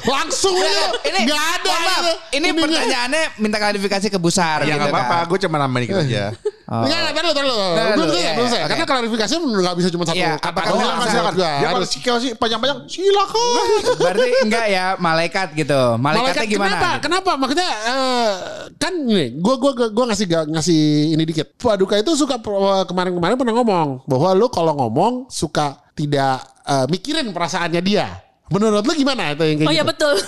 [0.03, 0.85] Langsung aja.
[1.03, 1.71] ini Nggak ada.
[1.71, 2.11] maaf, gitu.
[2.31, 2.61] ini Ininya.
[2.61, 4.63] pertanyaannya minta klarifikasi ke Busar.
[4.63, 5.15] Ya gitu nggak apa-apa.
[5.17, 5.29] kan.
[5.29, 6.33] Gue cuma namain dikit aja.
[6.65, 6.87] Oh.
[6.87, 7.51] Enggak, enggak, taruh, taruh.
[7.51, 8.55] Belum selesai, iya, belum selesai.
[8.55, 8.91] iya, Karena oke.
[8.91, 10.97] klarifikasinya nggak bisa cuma satu kata apakah doang.
[11.03, 11.33] silakan.
[11.35, 11.89] juga, Dia kalau harus.
[11.91, 13.65] sikil sih panjang-panjang silakan.
[14.01, 15.81] Berarti enggak ya malaikat gitu.
[15.97, 16.69] Malaikatnya Malaikat gimana?
[16.71, 16.87] kenapa?
[16.87, 17.03] gitu?
[17.03, 17.31] Kenapa?
[17.35, 18.31] Maksudnya eh,
[18.79, 21.47] kan nih, gua gua gua, gua ngasih ngasih ini dikit.
[21.55, 27.27] Paduka itu suka eh, kemarin-kemarin pernah ngomong bahwa lu kalau ngomong suka tidak eh, mikirin
[27.29, 28.07] perasaannya dia.
[28.51, 29.91] Menurut lu gimana itu yang kayak Oh iya gitu?
[29.95, 30.13] betul.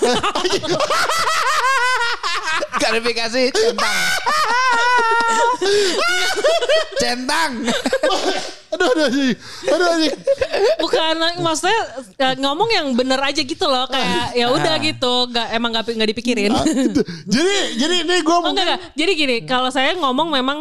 [2.74, 3.94] Klarifikasi centang.
[7.00, 7.50] centang.
[8.74, 9.32] aduh aduh aduh.
[9.70, 10.12] Aduh aduh.
[10.80, 11.78] Bukan maksudnya
[12.18, 16.10] eh, ngomong yang bener aja gitu loh kayak ya udah gitu, nggak emang nggak nggak
[16.10, 16.50] dipikirin.
[17.24, 18.80] jadi jadi ini gua Oh enggak, enggak.
[18.94, 20.58] Jadi gini, kalau saya ngomong memang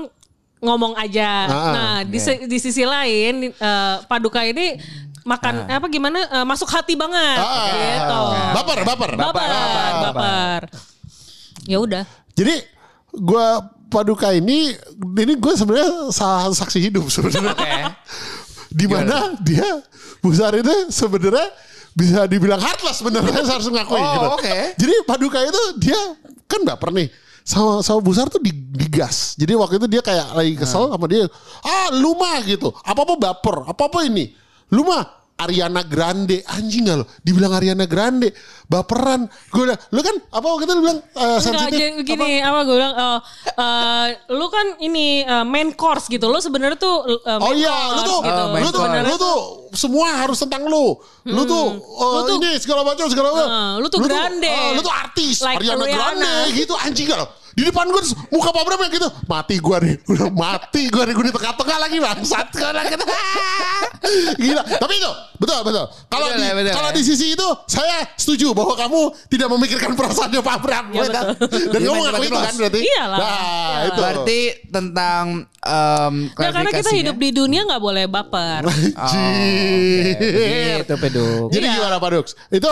[0.60, 1.30] ngomong aja.
[1.44, 4.78] Ah, nah, di, si- di sisi lain eh, Paduka ini
[5.24, 8.22] makan apa gimana eh, masuk hati banget Ah, gitu.
[8.54, 9.12] Baper, baper.
[9.16, 9.50] Baper,
[10.04, 10.62] baper.
[11.64, 12.04] Ya udah.
[12.34, 12.60] Jadi
[13.14, 14.74] gua Paduka ini
[15.22, 17.54] ini gue sebenarnya salah satu saksi hidup sebenarnya.
[17.54, 17.74] Oke.
[18.82, 19.70] Di mana dia
[20.18, 21.46] Busar itu sebenarnya
[21.94, 24.28] bisa dibilang heartless benernya saya harus ngakui Oh, gitu.
[24.34, 24.56] oke.
[24.82, 26.00] Jadi Paduka itu dia
[26.50, 27.06] kan baper nih.
[27.46, 29.38] Sama, sama Busar tuh di- digas.
[29.38, 31.30] Jadi waktu itu dia kayak lagi kesel sama dia.
[31.62, 32.74] Ah lu mah gitu.
[32.82, 33.70] Apa-apa baper.
[33.70, 34.34] Apa-apa ini.
[34.74, 38.32] Lu mah Ariana Grande anjing gak lo dibilang Ariana Grande
[38.64, 42.60] baperan gue udah lu kan apa waktu itu lu bilang eh, Enggak sensitif gini apa,
[42.64, 43.20] gue bilang eh,
[43.52, 46.30] eh, lu kan ini eh, main course gitu.
[46.30, 48.44] Lu sebenarnya tuh eh, Oh iya, lu course tuh, gitu.
[48.56, 49.38] Main lu tuh, lu tuh
[49.74, 50.96] semua harus tentang lu.
[51.28, 53.50] Lu tuh, oh, Lu tuh- ini segala macam segala macam.
[53.50, 54.54] Hmm, lu tuh grande.
[54.54, 56.32] oh, lu tuh artis, Like Ariana Rihanna.
[56.40, 57.28] Grande gitu anjing gak lo.
[57.54, 59.10] Di depan gue terus muka Pak Bram yang gitu.
[59.26, 59.96] Mati gue nih.
[60.10, 61.14] Udah mati gue nih.
[61.14, 62.48] Gue di tengah-tengah lagi bangsat.
[62.50, 62.94] Gue lagi.
[64.42, 64.64] Gila.
[64.78, 65.86] Tapi itu betul betul.
[66.08, 66.96] Kalau Betul di ya, betul kalau ya.
[66.96, 70.86] di sisi itu saya setuju bahwa kamu tidak memikirkan perasaannya Pak Bram.
[70.90, 71.04] Iya,
[71.70, 72.80] Dan Dia kamu ngaku itu kan berarti.
[72.80, 73.18] Iyalah.
[73.18, 73.84] Nah, Iyalah.
[73.84, 74.00] itu.
[74.02, 75.24] Berarti tentang
[75.64, 78.62] em Ya, karena kita hidup di dunia nggak boleh baper.
[78.98, 80.16] Anjing.
[80.20, 81.48] Begitu peduk.
[81.52, 81.76] Jadi Iya.
[81.80, 82.28] gimana Pak Dux?
[82.50, 82.72] Itu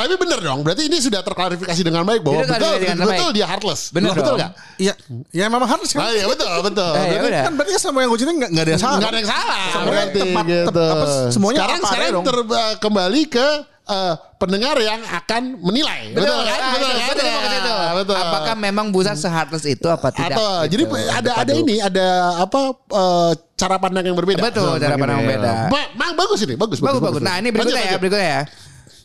[0.00, 0.62] tapi bener dong.
[0.62, 3.34] Berarti ini sudah terklarifikasi dengan baik bahwa betul dengan betul baik.
[3.34, 3.80] dia heartless.
[3.90, 4.52] Bener betul nggak?
[4.78, 4.92] Iya,
[5.32, 5.80] ya memang Ah, kan.
[6.08, 6.92] iya betul betul.
[6.94, 7.40] Eh, ya Berarti.
[7.42, 8.98] Kan berarti kan sama yang gue ceritain nggak ada yang salah.
[8.98, 9.62] Nggak ada yang salah.
[9.68, 10.66] Semuanya berarti tepat, gitu.
[10.68, 13.48] tep- apa, semuanya sekarang apa sekarang ter- kembali ke
[13.88, 16.12] eh, pendengar yang akan menilai.
[16.12, 16.60] Betul, kan?
[16.60, 17.24] Ah, Betul itu, kan?
[17.24, 17.72] mau ke situ.
[17.72, 18.16] Ah, Betul.
[18.20, 20.36] Apakah memang Busar seheartless itu apa tidak?
[20.36, 21.08] Atau jadi Gitu.
[21.08, 22.06] ada ada ini ada
[22.38, 24.44] apa eh, cara pandang yang berbeda.
[24.44, 25.50] Betul, cara pandang yang beda.
[25.66, 27.20] Ma- ma- bagus ini, bagus, Bagus, bagus.
[27.20, 28.42] Nah ini berikutnya Lanjut, ya, berikutnya ya.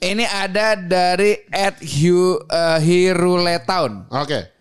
[0.04, 4.12] Ini ada dari at Hugh uh, Hiruletown.
[4.12, 4.52] Oke.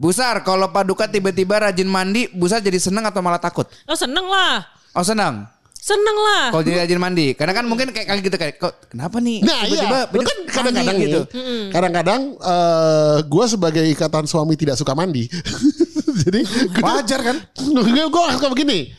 [0.00, 3.68] Busar, kalau Paduka tiba-tiba rajin mandi, Busar jadi seneng atau malah takut?
[3.84, 4.64] Oh seneng lah.
[4.96, 5.44] Oh seneng.
[5.76, 6.48] Seneng lah.
[6.48, 9.44] Kalau jadi rajin mandi, karena kan mungkin kayak kali gitu kayak, kok kenapa nih?
[9.44, 11.20] Nah iya, lu Beduk kan kadang-kadang gitu.
[11.28, 15.28] nih, kadang-kadang eh gue sebagai ikatan suami tidak suka mandi.
[16.24, 16.40] Jadi
[16.80, 17.36] Wajar kan?
[17.84, 18.92] gue gue suka begini,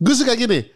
[0.00, 0.75] gue suka gini.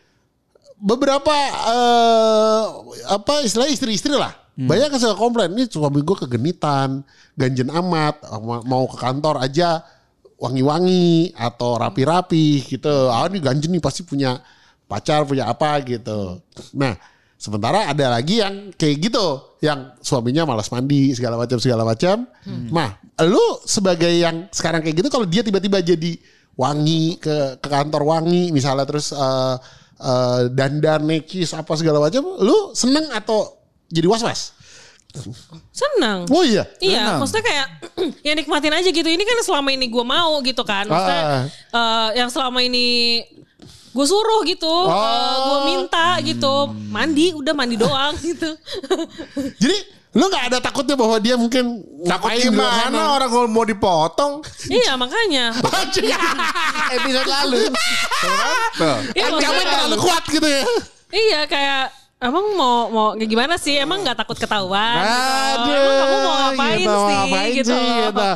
[0.80, 1.36] Beberapa
[1.68, 2.64] eh
[3.12, 7.04] apa istilah istri-istri lah, banyak yang suka komplain ini suami gue kegenitan,
[7.36, 9.84] ganjen amat, ma- mau ke kantor aja
[10.40, 13.12] wangi-wangi atau rapi-rapi gitu.
[13.12, 14.40] Ah ini ganjen nih pasti punya
[14.88, 16.40] pacar punya apa gitu.
[16.72, 16.96] Nah
[17.36, 22.24] sementara ada lagi yang kayak gitu, yang suaminya malas mandi segala macam segala macam.
[22.72, 26.16] Nah lu sebagai yang sekarang kayak gitu, kalau dia tiba-tiba jadi
[26.56, 29.56] wangi ke ke kantor wangi misalnya terus eh,
[30.00, 33.52] eh, dandan nekis apa segala macam, lu seneng atau
[33.86, 34.56] jadi was-was?
[35.70, 36.22] Seneng.
[36.30, 36.62] Oh iya.
[36.78, 37.18] Iya, Senang.
[37.18, 37.66] maksudnya kayak
[38.26, 39.04] ya nikmatin aja gitu.
[39.04, 40.86] Ini kan selama ini gue mau gitu kan.
[40.86, 41.42] Maksudnya Ah.
[41.74, 43.20] eh, yang selama ini
[43.90, 45.34] gue suruh gitu, Oh.
[45.42, 46.54] gue minta gitu,
[46.88, 48.54] mandi udah mandi doang gitu.
[49.62, 49.76] Jadi
[50.10, 54.42] lu nggak ada takutnya bahwa dia mungkin Takut gimana orang kalau mau dipotong?
[54.66, 55.54] iya makanya.
[56.96, 57.70] Episode lalu.
[59.14, 60.62] Iya, Ancaman maksudnya- terlalu kuat gitu ya.
[61.10, 61.84] Iya kayak
[62.20, 63.80] Emang mau mau kayak gimana sih?
[63.80, 64.92] Emang nggak takut ketahuan?
[64.92, 65.08] gitu?
[65.56, 67.16] Aduh, Emang kamu mau ngapain gitu, sih?
[67.16, 67.72] ngapain gitu.
[67.72, 68.26] sih, gitu.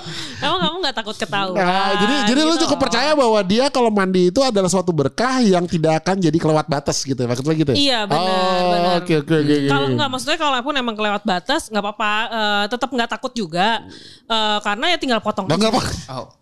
[0.40, 1.60] Emang kamu nggak takut ketahuan?
[1.60, 2.82] Nah, jadi jadi lu gitu cukup loh.
[2.88, 7.04] percaya bahwa dia kalau mandi itu adalah suatu berkah yang tidak akan jadi kelewat batas
[7.04, 7.28] gitu ya.
[7.28, 7.76] Maksudnya gitu ya?
[7.76, 8.92] Iya, benar, Oh, benar.
[9.04, 9.54] Oke oke oke.
[9.68, 13.84] Kalau nggak maksudnya kalaupun emang kelewat batas nggak apa-apa, eh, tetap nggak takut juga,
[14.24, 15.44] Eh, karena ya tinggal potong.
[15.44, 15.82] Nggak, apa.
[16.08, 16.32] Oh.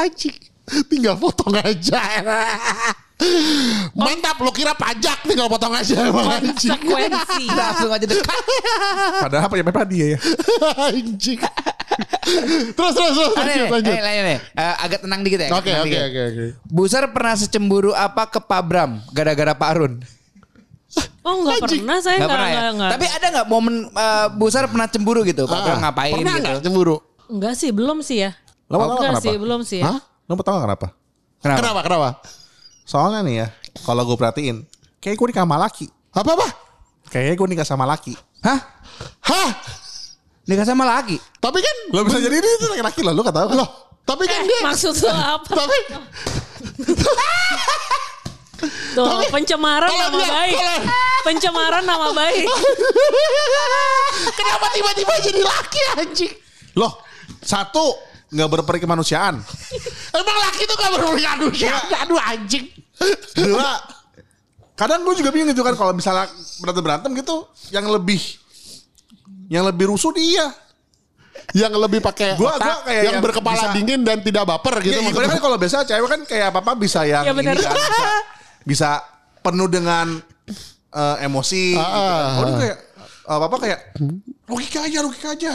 [0.00, 0.51] Anjing.
[0.90, 2.00] Tinggal potong aja.
[3.92, 6.74] Mantap, lo kira pajak tinggal potong aja emang anjing.
[6.74, 7.44] Konsekuensi.
[7.54, 8.42] Langsung aja dekat.
[9.24, 10.18] Padahal pakai pepra dia ya.
[10.84, 11.38] anjing.
[12.72, 13.92] terus terus terus Ada nih, lanjut lanjut.
[13.92, 14.38] eh, lanjut nih.
[14.54, 15.48] Eh, agak tenang dikit ya.
[15.52, 16.44] Oke oke oke oke.
[16.64, 19.94] Busar pernah secemburu apa ke Pak Bram gara-gara Pak Arun?
[21.22, 21.80] Oh nggak Anjing.
[21.80, 22.56] pernah saya Nggak nggak pernah ya.
[22.56, 22.90] nggak nggak.
[22.90, 25.44] Tapi ada nggak momen eh, Busar pernah cemburu gitu?
[25.44, 26.42] Pak Bram Ah, ngapain Pernah gitu?
[26.42, 26.96] nggak cemburu?
[27.28, 28.30] Enggak sih, belum sih ya.
[28.66, 29.22] Tahu Enggak kenapa?
[29.22, 29.86] sih, belum sih ya.
[29.88, 30.00] Hah?
[30.24, 30.88] Lo mau tahu nggak kenapa?
[31.38, 31.58] Kenapa?
[31.58, 32.08] Kenapa kenapa?
[32.82, 33.46] Soalnya nih ya,
[33.82, 34.56] kalau gue perhatiin,
[34.98, 35.86] kayak gue nikah sama laki.
[36.10, 36.46] Apa apa?
[37.08, 38.14] Kayaknya gue nikah sama laki.
[38.40, 38.58] Hah?
[39.22, 39.50] Hah?
[40.44, 41.16] Nikah sama laki?
[41.38, 43.56] Tapi kan Lo bisa jadi ini tuh laki-laki lo, lo gak tahu kan?
[43.56, 43.68] loh.
[44.02, 44.60] Tapi kan dia.
[44.64, 45.54] Maksud lo apa?
[45.62, 45.78] Tapi
[48.94, 50.54] Tuh, pencemaran kalau nama dia- baik.
[50.54, 50.84] kalau-
[51.22, 52.46] Pencemaran nama baik.
[54.38, 56.32] kenapa tiba-tiba jadi laki anjing?
[56.74, 56.98] Loh,
[57.40, 57.94] satu
[58.32, 59.36] nggak berperi kemanusiaan.
[60.16, 61.72] Emang laki tuh gak bermanusia?
[62.00, 62.64] Aduh anjing.
[63.32, 63.76] Dua,
[64.72, 67.36] kadang gue juga bingung gitu kan kalau misalnya berantem berantem gitu,
[67.68, 68.20] yang lebih
[69.48, 70.48] yang lebih rusuh dia.
[71.52, 74.74] Yang lebih pakai Gua- otak, gua kayak yang yang berkepala bisa- dingin dan tidak baper
[74.80, 74.88] gitu.
[74.88, 75.32] Gitu ya, maksudnya.
[75.32, 77.52] kan kalau biasa cewek kan kayak apa apa bisa yang Ya, benar.
[77.52, 78.08] ini kan, bisa,
[78.64, 78.90] bisa
[79.42, 80.06] penuh dengan
[80.92, 81.72] eh, emosi.
[81.72, 81.92] gitu kan.
[81.92, 82.60] Ah, Kalau dia ah.
[82.62, 82.78] kayak
[83.22, 83.78] apa apa kayak
[84.44, 85.52] logika aja, logika aja,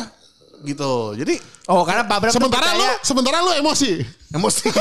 [0.64, 1.14] gitu.
[1.14, 1.36] Jadi
[1.68, 4.00] Oh karena Pak Bram sementara lu, sementara lu emosi.
[4.32, 4.72] emosi.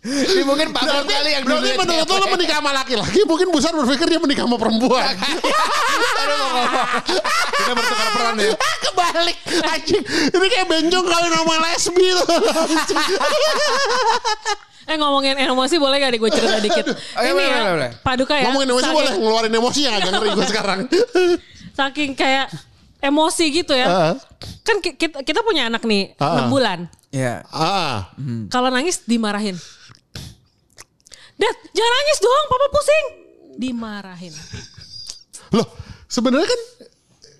[0.00, 3.48] Ini mungkin Pak Bram Berarti, kali yang berarti dulunya menurut lu menikah sama laki-laki mungkin
[3.52, 5.12] besar berpikir dia menikah sama perempuan.
[7.52, 8.52] Kita bertukar peran ya.
[8.88, 10.02] Kebalik anjing.
[10.32, 12.24] Ini kayak benjong kawin sama lesbi tuh.
[14.88, 16.84] Eh ngomongin emosi boleh gak nih gue cerita dikit?
[16.90, 17.90] Oke, Ini boleh, ya, boleh, boleh.
[18.00, 18.44] Paduka ya.
[18.48, 20.78] Ngomongin emosi saking- boleh ngeluarin emosi yang agak ngeri gue sekarang.
[21.76, 22.46] Saking kayak
[23.00, 23.86] emosi gitu ya.
[23.86, 24.12] Ah.
[24.60, 26.44] Kan ki- kita, kita punya anak nih, Ah.
[26.44, 26.78] 6 bulan.
[27.08, 27.42] Iya.
[27.48, 28.12] ah.
[28.46, 29.56] Kalau nangis dimarahin.
[31.34, 33.06] Dad, jangan nangis dong, papa pusing.
[33.56, 34.34] Dimarahin.
[35.50, 35.66] Loh,
[36.06, 36.60] sebenarnya kan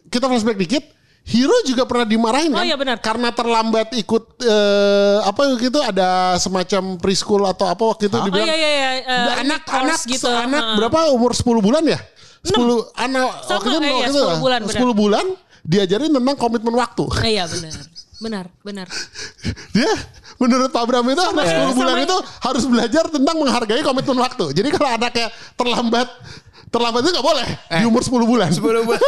[0.08, 0.84] kita flashback dikit.
[1.20, 2.64] Hero juga pernah dimarahin Oh, kan?
[2.64, 2.96] iya benar.
[2.98, 8.48] Karena terlambat ikut eh, apa gitu ada semacam preschool atau apa waktu itu Oh dibilang
[8.48, 8.90] iya iya iya.
[8.98, 10.26] eh, anak anak gitu.
[10.26, 10.76] anak Heeh.
[10.80, 12.00] berapa umur 10 bulan ya?
[12.42, 12.56] 10
[12.96, 14.80] anak Sama, waktu itu eh, iya, waktu itu 10 bulan, benar.
[14.80, 15.26] 10 bulan
[15.64, 17.04] diajarin tentang komitmen waktu.
[17.24, 17.74] Eh, iya benar.
[18.20, 18.86] Benar, benar.
[19.76, 19.92] Dia
[20.36, 24.52] menurut Pak Bram itu anak 10 bulan sama- itu harus belajar tentang menghargai komitmen waktu.
[24.52, 26.08] Jadi kalau anaknya terlambat
[26.70, 28.48] terlambat itu nggak boleh di umur 10 bulan.
[28.54, 29.00] 10 bulan.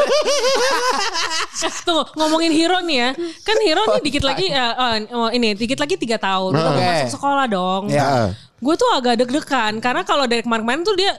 [1.63, 3.11] Eh, Tunggu, ngomongin Hero nih ya.
[3.47, 4.73] Kan Hero nih dikit lagi eh,
[5.15, 6.51] oh, ini dikit lagi 3 tahun.
[6.59, 6.89] Udah mau Oke.
[7.07, 7.83] masuk sekolah dong.
[7.93, 8.35] Ya.
[8.59, 11.15] Gue tuh agak deg-degan karena kalau dari kemarin-kemarin tuh dia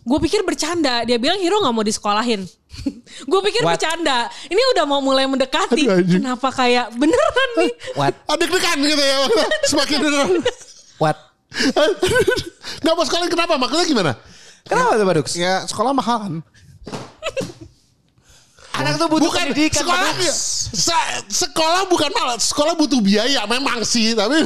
[0.00, 1.04] Gue pikir bercanda.
[1.04, 2.42] Dia bilang Hiro nggak mau disekolahin.
[3.30, 3.76] gue pikir What?
[3.76, 4.26] bercanda.
[4.46, 5.84] Ini udah mau mulai mendekati.
[5.84, 6.06] Aduh.
[6.06, 7.72] Kenapa kayak beneran nih?
[7.98, 8.14] What?
[8.24, 9.16] Ada degan gitu ya.
[9.70, 10.30] Semakin beneran.
[10.96, 11.16] What?
[12.80, 13.58] Gak mau sekolah kenapa?
[13.58, 14.12] Maksudnya gimana?
[14.62, 15.28] Kenapa tuh Badux?
[15.34, 16.34] Ya sekolah mahal kan.
[18.70, 19.82] Anak tuh butuh bukan pendidikan.
[19.82, 20.14] sekolah
[20.72, 24.40] se- sekolah bukan malah sekolah butuh biaya memang sih tapi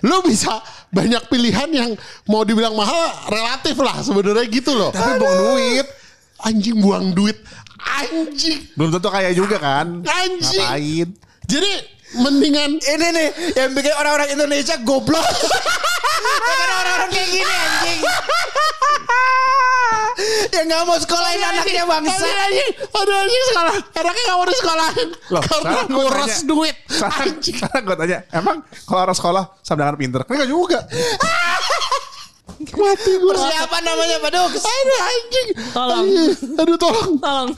[0.00, 1.90] lu bisa banyak pilihan yang
[2.24, 2.96] mau dibilang mahal
[3.28, 5.86] relatif lah sebenarnya gitu loh Tapi buang duit.
[6.42, 7.36] Anjing buang duit
[7.80, 10.00] anjing Belum tentu kaya juga kan.
[10.00, 10.60] Anjing.
[10.60, 11.08] Ngapain?
[11.44, 11.72] jadi
[12.12, 15.24] mendingan Ini nih yang bikin orang-orang Indonesia goblok.
[16.20, 18.00] Karena orang-orang kayak gini anjing.
[20.50, 22.12] yang nggak mau sekolahin anaknya bangsa.
[22.18, 23.74] Ada anjing, ada anjing sekolah.
[23.94, 25.08] Anaknya gak mau disekolahin.
[25.30, 26.46] Loh, Karena nguras tanya.
[26.46, 26.74] duit.
[26.84, 27.56] Sekarang, Anjing.
[27.56, 30.20] sekarang gue tanya, emang kalau orang sekolah sama dengan pinter?
[30.22, 30.78] Kan juga.
[32.60, 33.32] Mati gue.
[33.32, 34.60] Persiapan namanya Badux.
[34.60, 35.48] Aduh anjing.
[35.72, 36.04] Tolong.
[36.04, 37.16] Aduh, Aduh tolong.
[37.16, 37.48] Tolong.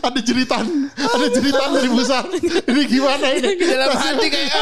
[0.10, 0.90] ada jeritan.
[0.98, 2.26] Ada jeritan dari besar.
[2.34, 3.54] Ini gimana ini?
[3.54, 4.50] Dalam hati kayak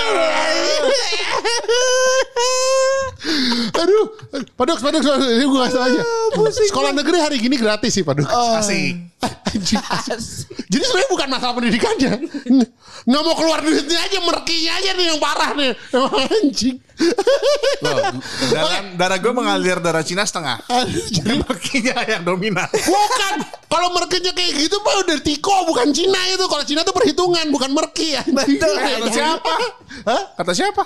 [3.80, 4.04] Aduh.
[4.52, 5.00] Paduk, paduk.
[5.00, 6.00] Ini gue kasih aja.
[6.68, 8.28] Sekolah negeri hari gini gratis sih paduk.
[8.28, 9.17] Asik.
[10.68, 12.12] Jadi sebenarnya bukan masalah pendidikannya.
[13.08, 15.72] Nggak mau keluar duitnya aja, merkinya aja nih yang parah nih.
[15.90, 16.76] Emang anjing.
[17.82, 17.98] Loh,
[18.50, 20.62] darah, darah gue mengalir darah Cina setengah.
[21.10, 22.68] Jadi makinya yang dominan.
[22.70, 23.34] Bukan.
[23.70, 26.44] Kalau merkinya kayak gitu pak udah tiko bukan Cina itu.
[26.46, 28.18] Kalau Cina tuh perhitungan bukan merki.
[28.30, 28.74] Betul.
[28.78, 29.52] Kata siapa?
[30.06, 30.22] Hah?
[30.38, 30.82] Kata siapa?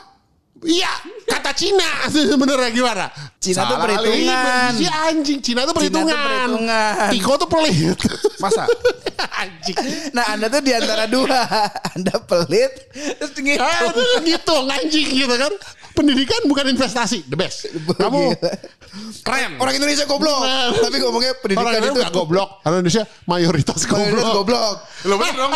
[0.62, 0.92] Iya,
[1.27, 3.07] kata Cina sebenarnya gimana?
[3.42, 4.70] Cina tuh perhitungan.
[4.79, 6.14] Si anjing Cina tuh perhitungan.
[6.14, 7.11] perhitungan.
[7.11, 7.98] Tiko tuh pelit.
[8.38, 8.70] Masa?
[9.42, 9.77] anjing.
[10.14, 11.42] Nah anda tuh di antara dua.
[11.98, 12.70] Anda pelit.
[12.94, 13.59] Terus gitu.
[13.59, 15.53] Ah, itu gitu anjing gitu kan.
[15.92, 17.68] Pendidikan bukan investasi, the best.
[17.98, 18.33] Kamu
[19.25, 19.57] Keren.
[19.59, 20.40] Orang Indonesia goblok.
[20.46, 20.72] Nah.
[20.72, 22.48] Tapi ngomongnya pendidikan orang itu goblok.
[22.62, 24.33] Orang Indonesia mayoritas Mayoritas goblok.
[24.46, 24.75] goblok.
[25.11, 25.53] Lo bener dong.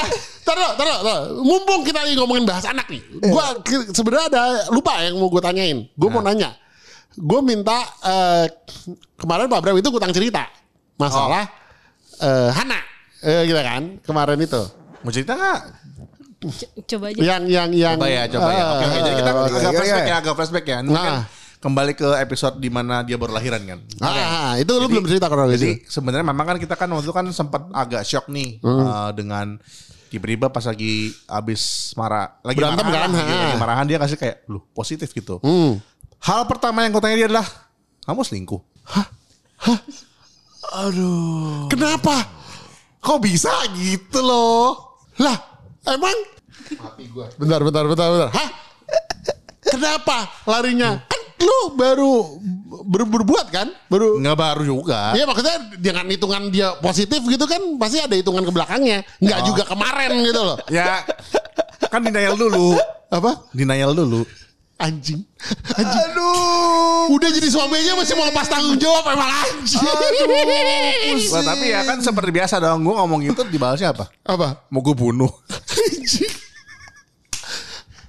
[0.47, 1.21] Taruh, taruh, taruh.
[1.39, 3.03] Mumpung kita lagi ngomongin bahas anak nih.
[3.27, 5.91] Gua ke- sebenarnya ada lupa yang mau gue tanyain.
[5.93, 6.55] Gue mau nanya.
[7.13, 8.47] Gue minta eh,
[9.17, 10.47] kemarin Pak Bram itu kutang cerita
[10.95, 11.51] masalah
[12.17, 12.79] eh, Hana,
[13.21, 14.63] eh, gitu kan kemarin itu.
[15.03, 15.61] Mau cerita nggak?
[16.87, 17.19] Coba aja.
[17.19, 17.97] Yang yang yang.
[17.97, 18.65] Coba ya, coba ya.
[18.71, 18.99] Oke, oke.
[19.01, 20.07] Jadi kita eh, agak oke, flashback oke.
[20.07, 20.79] ya, agak flashback ya.
[20.79, 21.25] Ini kan Nah.
[21.57, 23.79] kembali ke episode di mana dia baru lahiran kan.
[23.99, 27.27] Ah, itu lu belum cerita kalau Jadi sebenarnya memang kan kita kan waktu itu kan
[27.29, 28.85] sempat agak shock nih Hmm.
[28.85, 29.47] eh, dengan
[30.09, 33.39] tiba-tiba pas lagi abis marah, lagi Berantem marahan, kan, lah, ha.
[33.47, 35.43] lagi marahan dia kasih kayak, lu positif gitu.
[35.43, 35.83] Hmm.
[36.23, 37.47] Hal pertama yang gue tanya dia adalah,
[38.07, 38.61] kamu selingkuh?
[41.71, 42.17] Kenapa?
[43.03, 44.99] Kok bisa gitu loh?
[45.23, 45.39] Lah,
[45.87, 46.19] emang?
[46.75, 47.31] Mati gua.
[47.39, 48.31] Bentar, bentar, bentar, bentar.
[48.35, 48.51] Hah?
[49.67, 51.03] Kenapa larinya?
[51.07, 52.41] Kan lu baru
[52.89, 53.69] ber- berbuat kan?
[53.93, 55.13] Baru Nggak baru juga.
[55.13, 59.05] Iya maksudnya dengan hitungan dia positif gitu kan pasti ada hitungan ke belakangnya.
[59.21, 60.57] Enggak juga kemarin gitu loh.
[60.73, 61.05] Ya,
[61.93, 62.77] kan denial dulu.
[63.13, 63.47] Apa?
[63.53, 64.25] Denial dulu.
[64.77, 65.25] Anjing.
[65.73, 66.09] Anjing.
[66.13, 67.09] Aduh.
[67.17, 69.81] Udah jadi suami aja masih mau lepas tanggung jawab emang anjing.
[71.33, 72.85] Wah, tapi ya kan seperti biasa dong.
[72.85, 74.13] Gue ngomong itu dibalasnya apa?
[74.21, 74.69] Apa?
[74.69, 75.33] Mau gue bunuh.
[75.97, 76.29] Anjing.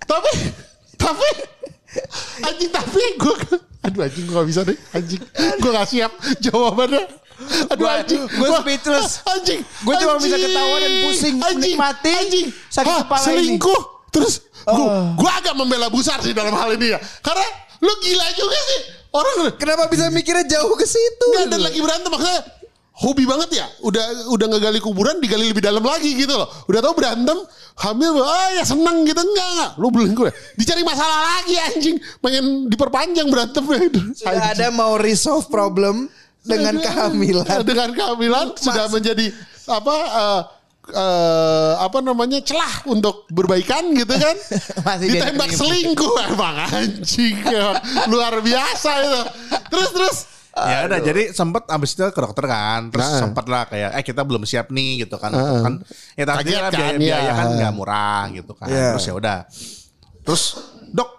[0.08, 0.32] tapi
[0.96, 1.30] tapi
[2.42, 3.36] anjing tapi gue
[3.82, 4.78] aduh anjing gue gak bisa deh.
[4.92, 5.22] Anjing
[5.58, 7.04] gue gak siap jawabannya.
[7.70, 8.22] Aduh Gua- anjing.
[8.34, 9.22] gua speechless.
[9.24, 12.48] anjing Gua cuma bisa ketawa dan pusing anjing menikmati anjing.
[12.68, 13.30] sakit Hah, kepala ini.
[13.30, 13.82] selingkuh.
[14.10, 14.34] Terus
[14.66, 17.00] gue gue agak membela busar sih dalam hal ini ya.
[17.22, 17.46] Karena
[17.78, 18.80] lu gila juga sih.
[19.08, 21.26] Orang Kenapa bisa mikirnya jauh ke situ?
[21.32, 22.42] Enggak dan lagi berantem maksudnya
[22.98, 23.68] hobi banget ya.
[23.86, 26.50] Udah udah ngegali kuburan digali lebih dalam lagi gitu loh.
[26.66, 27.38] Udah tahu berantem
[27.78, 29.72] hamil ah ya seneng gitu enggak enggak.
[29.78, 30.32] Lu belum gue.
[30.58, 31.98] Dicari masalah lagi anjing.
[32.22, 33.80] Pengen diperpanjang berantemnya.
[34.18, 36.10] Sudah ada mau resolve problem
[36.42, 37.62] dengan kehamilan.
[37.62, 39.30] Dengan kehamilan sudah menjadi
[39.68, 40.42] apa eh,
[40.96, 44.36] eh, apa namanya celah untuk berbaikan gitu kan.
[44.88, 47.38] Masih Ditembak selingkuh emang anjing.
[48.12, 49.22] Luar biasa itu.
[49.70, 50.18] Terus terus
[50.60, 53.20] Ya udah jadi sempet abis itu ke dokter kan Terus Nah.
[53.22, 55.62] sempet lah kayak Eh kita belum siap nih gitu kan Heeh.
[55.62, 55.74] kan
[56.14, 57.34] Ya tadi kan biaya, biaya ya.
[57.34, 58.92] kan gak murah gitu kan Iya.
[58.94, 59.38] Terus ya udah
[60.22, 60.44] Terus
[60.90, 61.10] dok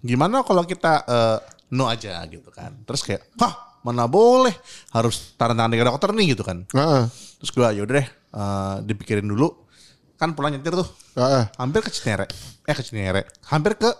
[0.00, 1.38] gimana kalau kita eh,
[1.70, 4.52] no aja gitu kan Terus kayak Hah mana boleh
[4.90, 7.02] Harus taruh tangan ke dokter nih gitu kan Heeh.
[7.38, 9.48] Terus gue yaudah deh eh, dipikirin dulu
[10.14, 11.46] Kan pulang nyetir tuh Heeh.
[11.54, 12.26] Hampir ke Cinere
[12.64, 13.90] Eh ke Cinere Hampir ke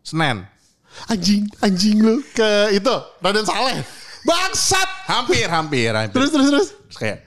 [0.00, 0.44] Senen
[1.06, 2.90] Anjing, anjing lu ke itu
[3.22, 3.78] Raden Saleh.
[4.26, 4.88] Bangsat.
[5.10, 6.68] Hampir hampir hampir Terus terus terus.
[6.88, 7.18] Terus kayak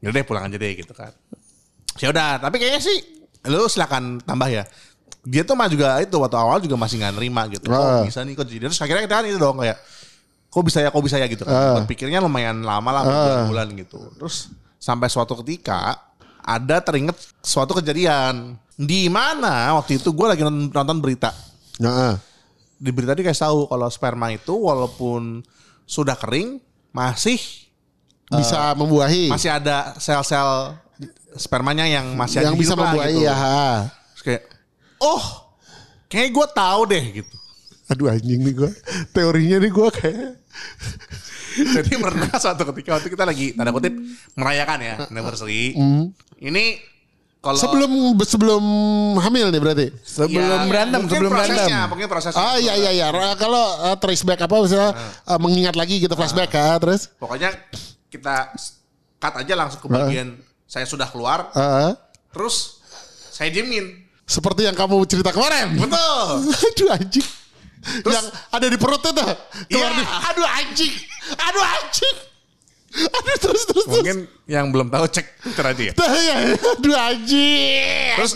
[0.00, 1.12] yaudah deh pulang aja deh gitu kan.
[2.00, 2.96] Ya udah, tapi kayaknya sih
[3.48, 4.64] lu silakan tambah ya.
[5.20, 7.68] Dia tuh mah juga itu waktu awal juga masih nggak nerima gitu.
[7.68, 8.00] Ah.
[8.00, 9.76] Kok bisa nih kok jadi terus akhirnya kita kan itu dong kayak
[10.50, 11.54] kok bisa ya kok bisa ya gitu kan.
[11.54, 11.74] Ah.
[11.82, 14.00] Berpikirnya lumayan lama lah bulan-bulan gitu.
[14.16, 14.48] Terus
[14.80, 16.08] sampai suatu ketika
[16.40, 21.36] ada teringat suatu kejadian di mana waktu itu gue lagi nonton, berita.
[21.84, 22.16] Nah,
[22.80, 25.44] Di berita dikasih tahu kalau sperma itu walaupun
[25.90, 26.62] sudah kering
[26.94, 27.42] masih
[28.30, 29.26] bisa membuahi.
[29.26, 30.78] masih ada sel-sel
[31.34, 33.26] spermanya yang masih yang bisa membuahi gitu.
[33.26, 33.34] ya.
[34.14, 34.42] Terus kayak
[35.02, 35.24] oh
[36.06, 37.36] kayak gue tahu deh gitu.
[37.90, 38.70] Aduh anjing nih gue.
[39.10, 40.30] Teorinya nih gue kayak.
[41.50, 43.90] Jadi pernah suatu ketika waktu kita lagi tanda kutip
[44.38, 45.74] merayakan ya anniversary.
[46.38, 46.64] Ini
[47.40, 48.64] kalau Sebelum sebelum
[49.16, 49.86] hamil nih berarti.
[50.04, 51.88] Sebelum berantem, mungkin sebelum prosesnya, berantem.
[51.88, 52.40] Mungkin prosesnya.
[52.40, 53.06] Ah iya iya iya.
[53.34, 54.92] Kalau uh, trace back apa misalnya
[55.24, 57.08] uh, mengingat lagi gitu flashback ya terus.
[57.16, 57.56] Pokoknya
[58.12, 58.52] kita
[59.16, 60.36] cut aja langsung ke bagian
[60.68, 61.48] saya sudah keluar.
[61.56, 61.96] Uh,
[62.30, 62.78] Terus
[63.32, 64.06] saya diemin.
[64.22, 65.74] seperti yang kamu cerita kemarin.
[65.74, 66.28] Betul.
[66.70, 67.26] Aduh anjing.
[68.04, 69.24] yang ada di perut itu.
[69.66, 69.98] Keluar Iya.
[69.98, 70.92] di- Aduh anjing.
[71.34, 72.16] Aduh anjing.
[73.16, 74.02] Aduh terus terus terus.
[74.02, 74.16] Mungkin
[74.50, 75.94] yang belum tahu cek Twitter aja ya.
[75.94, 76.36] Ya.
[76.58, 78.14] Aduh anjing.
[78.18, 78.32] Terus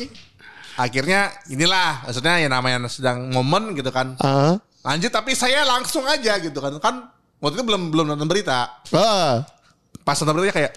[0.74, 4.14] akhirnya inilah maksudnya ya namanya sedang momen gitu kan.
[4.22, 4.58] Ah.
[4.84, 6.78] Lanjut tapi saya langsung aja gitu kan.
[6.78, 6.94] Kan
[7.42, 8.70] waktu itu belum belum nonton berita.
[8.94, 9.42] Ah.
[10.06, 10.72] Pas nonton berita kayak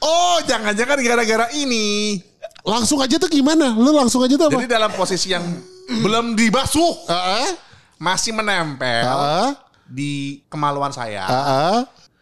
[0.00, 2.18] oh jangan-jangan gara-gara ini.
[2.64, 3.72] Langsung aja tuh gimana?
[3.76, 4.60] Lu langsung aja tuh apa?
[4.60, 5.44] Jadi dalam posisi yang
[5.88, 7.48] belum dibasuh Ah,
[7.96, 9.56] masih menempel ah,
[9.88, 11.24] di kemaluan saya.
[11.24, 11.78] ah, ah.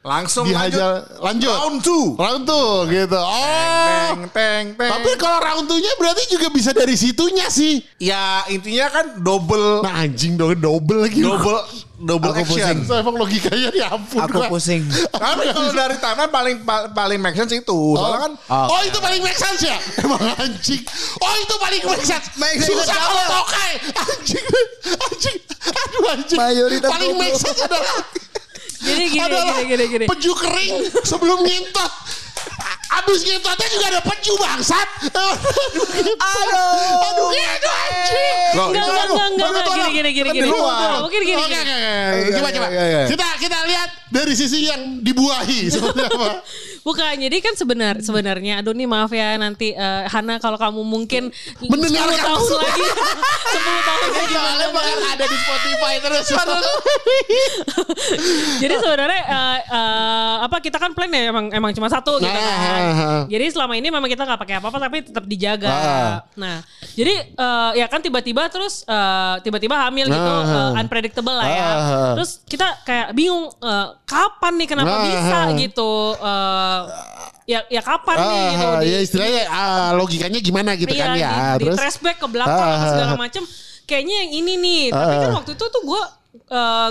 [0.07, 1.19] Langsung Dihajar lanjut.
[1.19, 1.51] lanjut.
[1.53, 2.05] Round two.
[2.15, 3.19] Round tuh gitu.
[3.19, 4.15] Oh.
[4.15, 4.91] Teng teng teng.
[4.93, 7.83] Tapi kalau round two-nya berarti juga bisa dari situnya sih.
[7.99, 11.21] ya intinya kan double Nah anjing dong double lagi.
[11.21, 11.59] double
[11.99, 12.55] double Aku action.
[12.55, 12.79] pusing.
[12.85, 14.21] Saya emang logikanya ya ampun.
[14.23, 14.47] Aku gua.
[14.47, 14.83] pusing.
[15.11, 17.79] Tapi kalau dari timeline paling pa- paling make sense itu.
[17.93, 19.75] Soalnya kan Oh, itu paling make sense ya?
[20.05, 20.87] Emang anjing.
[21.19, 22.31] Oh itu paling make sense.
[22.39, 23.73] Make sense Susah kalau tokai.
[23.97, 24.45] Anjing.
[24.87, 25.39] Anjing.
[25.67, 26.39] Aduh anjing.
[26.39, 27.97] Mayoritas paling make sense adalah
[28.79, 30.05] Gini gini adalah gini gini gini.
[30.07, 31.93] peju kering sebelum ngintot.
[32.89, 34.89] Abis ngintotnya juga ada peju bangsat.
[36.17, 37.03] Aduh.
[37.03, 38.37] Aduh gitu anjing.
[38.53, 40.49] Enggak enggak kan- enggak enggak kan enggak gini kan gini gini gini.
[41.03, 41.43] Mungkin gini.
[41.43, 41.75] Gini.
[42.33, 42.69] Coba, Iya, coba.
[42.69, 43.03] iya, iya.
[43.07, 46.41] Kita kita lihat dari sisi yang dibuahi seperti apa.
[46.87, 51.35] Bukan, jadi kan sebenar sebenarnya, aduh nih maaf ya nanti eh, Hana kalau kamu mungkin
[51.59, 52.23] 10 Mendengarkan.
[52.23, 52.87] tahun lagi,
[53.59, 56.27] 10 tahun lagi Soalnya bakal ada di Spotify terus.
[58.63, 62.39] Jadi sebenarnya eh, eh, apa kita kan plan ya emang emang cuma satu gitu Nah,
[62.39, 62.83] kan.
[63.27, 65.67] Jadi selama ini memang kita nggak pakai apa-apa tapi tetap dijaga.
[65.67, 66.17] Ah.
[66.39, 66.63] Nah,
[66.95, 71.69] jadi eh, ya kan tiba-tiba terus eh, tiba-tiba hamil gitu eh, unpredictable lah ya.
[72.15, 76.15] Terus kita kayak bingung eh, kapan nih kenapa bisa gitu.
[76.15, 76.76] Eh,
[77.45, 78.67] ya ya kapan nih gitu.
[78.67, 81.31] Ah, di- ya istilahnya ah, logikanya gimana gitu Iya, kan ya.
[81.31, 83.19] di, di Terus trace back ke belakang Ah, apa ah, segala ah.
[83.19, 83.43] macem.
[83.87, 84.83] Kayaknya yang ini nih.
[84.91, 86.03] Tapi kan waktu itu tuh gue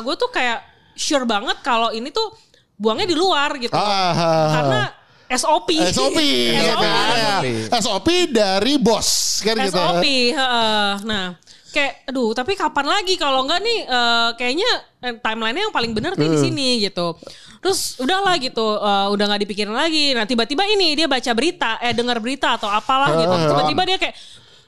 [0.01, 0.59] gue tuh kayak
[0.95, 2.31] sure banget kalau ini tuh
[2.75, 3.75] buangnya di luar gitu.
[3.75, 4.47] Ah, ah, ah.
[4.51, 4.81] Karena
[5.25, 5.69] SOP.
[5.91, 6.19] SOP.
[6.69, 6.85] SOP.
[6.85, 9.75] Ya, SOP dari bos kan gitu.
[9.75, 10.05] SOP.
[10.31, 10.89] heeh.
[11.03, 11.35] Nah,
[11.75, 14.69] kayak aduh, tapi kapan lagi kalau enggak nih eh, kayaknya
[15.01, 16.45] eh, timeline-nya yang paling bener nih di Hmm.
[16.47, 17.19] sini gitu.
[17.59, 20.11] Terus udahlah gitu, eh, udah nggak dipikirin lagi.
[20.11, 23.27] Nah, tiba-tiba ini dia baca berita, eh dengar berita atau apalah gitu.
[23.29, 23.43] Ah.
[23.45, 24.15] Tiba-tiba dia kayak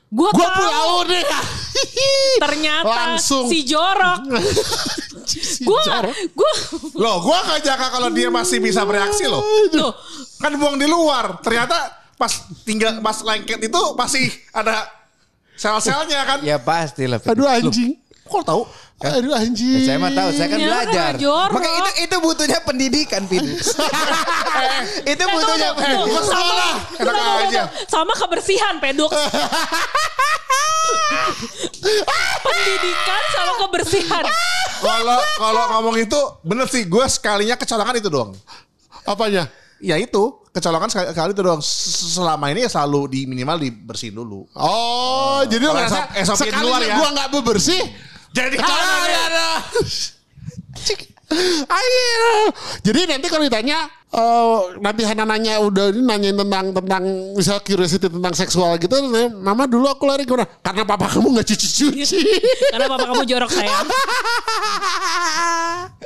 [0.07, 1.23] gua, Gua tahu deh.
[2.43, 3.47] ternyata Langsung.
[3.47, 4.21] si jorok.
[5.27, 6.15] Si Gua jorok.
[6.31, 6.51] gua
[6.95, 9.43] Loh, gua gak jaga kalau dia masih bisa bereaksi loh.
[9.67, 9.91] tuh
[10.39, 11.43] Kan buang di luar.
[11.43, 11.75] Ternyata
[12.15, 12.31] pas
[12.63, 14.87] tinggal pas lengket itu masih ada
[15.57, 16.39] sel-selnya kan.
[16.41, 17.17] Ya pasti lah.
[17.19, 17.97] Aduh anjing.
[18.23, 18.61] Kok tahu?
[18.99, 19.77] Aduh anjing.
[19.77, 21.11] Ya, saya mah tahu, saya kan Ya, belajar.
[21.13, 21.53] karena jorok.
[21.53, 23.45] Maka itu itu butuhnya pendidikan, Vin.
[25.05, 26.23] itu Eh, butuhnya tunggu, pendidikan.
[26.23, 26.67] sama,
[26.97, 27.63] tunggu, aja.
[27.85, 29.11] sama kebersihan peduk.
[32.39, 34.23] Pendidikan sama kebersihan.
[34.77, 38.31] Kalau kalau ngomong itu bener sih gue sekalinya kecolongan itu doang.
[39.03, 39.47] Apanya?
[39.77, 41.61] Ya itu kecolongan sekali, sekali itu doang.
[41.61, 44.45] Selama ini ya selalu di minimal dibersihin dulu.
[44.57, 46.95] Oh, jadi lu ngerasa sekalinya luar ya.
[46.97, 47.81] gua nggak bebersih.
[48.33, 48.69] Jadi Ah,
[49.05, 49.47] ada, ada.
[51.67, 52.55] Ayo.
[52.81, 57.03] Jadi nanti kalau ditanya eh, nanti Hana nanya udah ini nanyain tentang tentang
[57.35, 60.47] misal curiosity tentang seksual gitu, nanya, Mama dulu aku lari ke mana?
[60.63, 62.19] Karena papa kamu nggak cuci cuci.
[62.71, 63.87] Karena papa kamu jorok sayang.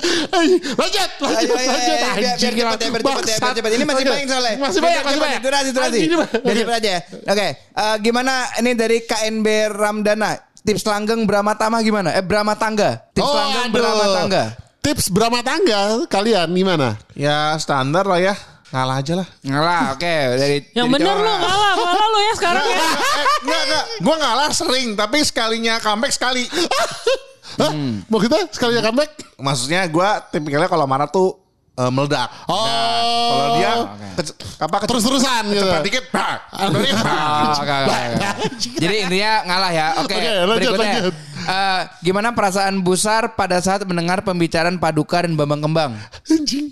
[0.02, 1.62] lanjut, lanjut, Ayo, ayo, lanjut.
[1.62, 3.72] ayo, biar, biar ya, biar cepet ya, biar cepet.
[3.78, 4.54] Ini masih banyak soalnya.
[4.58, 5.40] Masih banyak, masih banyak.
[5.42, 6.00] Durasi, durasi.
[6.42, 6.94] Biar cepet aja.
[7.30, 10.32] Oke, eh, gimana ini dari KNB Ramdana?
[10.62, 12.14] Tips langgeng Brahma Tama gimana?
[12.14, 13.02] Eh Brahma Tangga.
[13.18, 13.74] Tips Oh, langgeng aduh.
[13.74, 14.44] Brahma Tangga.
[14.82, 16.98] Tips berapa tangga kalian gimana?
[17.13, 18.34] ya standar lah ya.
[18.71, 19.27] Ngalah aja lah.
[19.44, 22.79] Ngalah, oke dari Yang dari bener lu ngalah, ngalah lu ya sekarang ya.
[22.79, 23.86] eh, enggak, enggak.
[24.00, 26.48] Gue ngalah sering, tapi sekalinya comeback sekali.
[27.60, 27.71] Hah?
[28.08, 29.12] Mau kita sekalinya comeback?
[29.36, 31.40] Maksudnya gue tipikalnya kalau marah tuh
[31.74, 32.30] eh, meledak.
[32.46, 32.60] Oh.
[33.32, 33.72] Kalau dia
[34.15, 35.67] kece- apa Terus-terusan gitu.
[35.82, 36.38] dikit, bang.
[36.69, 38.02] Dikit, oke, oke, oke.
[38.78, 39.88] Jadi intinya ngalah ya.
[40.00, 40.94] Oke, Oke, lanjut, berikutnya.
[41.00, 41.15] lanjut.
[41.42, 45.92] Eh, gimana perasaan Busar pada saat mendengar pembicaraan Paduka dan Bambang Kembang?
[46.28, 46.69] Anjing.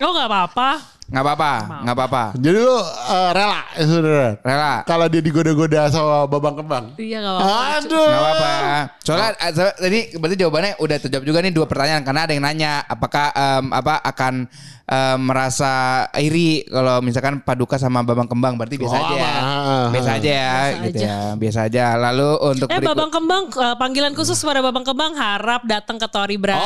[0.00, 0.70] Oh nggak apa-apa.
[1.12, 1.52] Nggak apa-apa,
[1.82, 2.22] nggak apa-apa.
[2.34, 4.28] Jadi lu eh, rela ya saudara?
[4.40, 4.74] Rela.
[4.82, 6.84] Kalau dia digoda-goda sama babang kembang.
[6.96, 7.56] Iya nggak apa-apa.
[7.76, 8.00] Aduh.
[8.02, 8.52] Nggak apa-apa.
[8.98, 12.42] Soalnya eh, so- tadi berarti jawabannya udah terjawab juga nih dua pertanyaan karena ada yang
[12.42, 14.34] nanya apakah em, apa akan
[14.82, 15.72] em, merasa
[16.16, 19.20] iri kalau misalkan Paduka sama Bambang Kembang berarti biasa Oh, aja.
[19.20, 19.86] ah.
[19.90, 21.04] Biasa aja ya Biasa gitu aja.
[21.04, 21.18] ya.
[21.36, 21.84] Biasa aja.
[22.00, 26.08] Lalu untuk Eh berikut- Babang Kembang eh, panggilan khusus pada Babang Kembang harap datang ke
[26.08, 26.56] Tori Bra.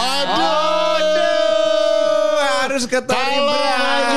[2.66, 3.36] Harus ke Tori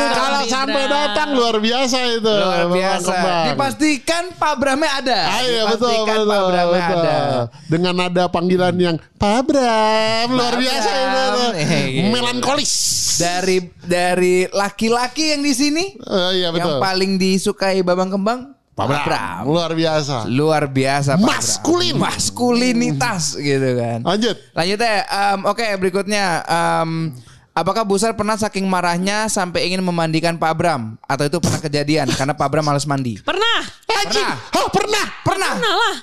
[0.09, 0.49] Kalau Bram.
[0.49, 0.91] sampai Bram.
[0.91, 2.25] datang luar biasa itu.
[2.25, 3.15] Luar biasa.
[3.47, 5.19] Dipastikan Pak Bramnya ada.
[5.27, 6.99] Ah, iya betul Dipastikan betul, Pak Bramnya betul.
[6.99, 7.17] ada.
[7.65, 11.05] Dengan nada panggilan yang Pak Bram luar Pak biasa Bram.
[11.05, 11.45] itu.
[11.55, 12.01] Eh, iya.
[12.09, 12.73] Melankolis.
[13.15, 19.43] Dari dari laki-laki yang di sini Eh, iya yang paling disukai Babang Kembang Pak Bram.
[19.43, 20.23] Luar biasa.
[20.25, 21.27] Luar biasa Pak Bram.
[21.29, 21.95] Maskulin.
[21.99, 23.99] Maskulinitas gitu kan.
[24.01, 24.39] Lanjut.
[24.49, 25.03] Lanjut ya.
[25.03, 26.25] em, Oke berikutnya.
[26.41, 27.11] em,
[27.53, 30.97] apakah Busar pernah saking marahnya sampai ingin memandikan Pak Bram?
[31.05, 33.19] Atau itu pernah kejadian karena Pak Bram males mandi?
[33.21, 33.59] Pernah.
[33.99, 34.25] Anjing.
[34.25, 35.05] Hah, pernah?
[35.27, 35.51] Pernah.
[35.59, 35.95] Pernah lah.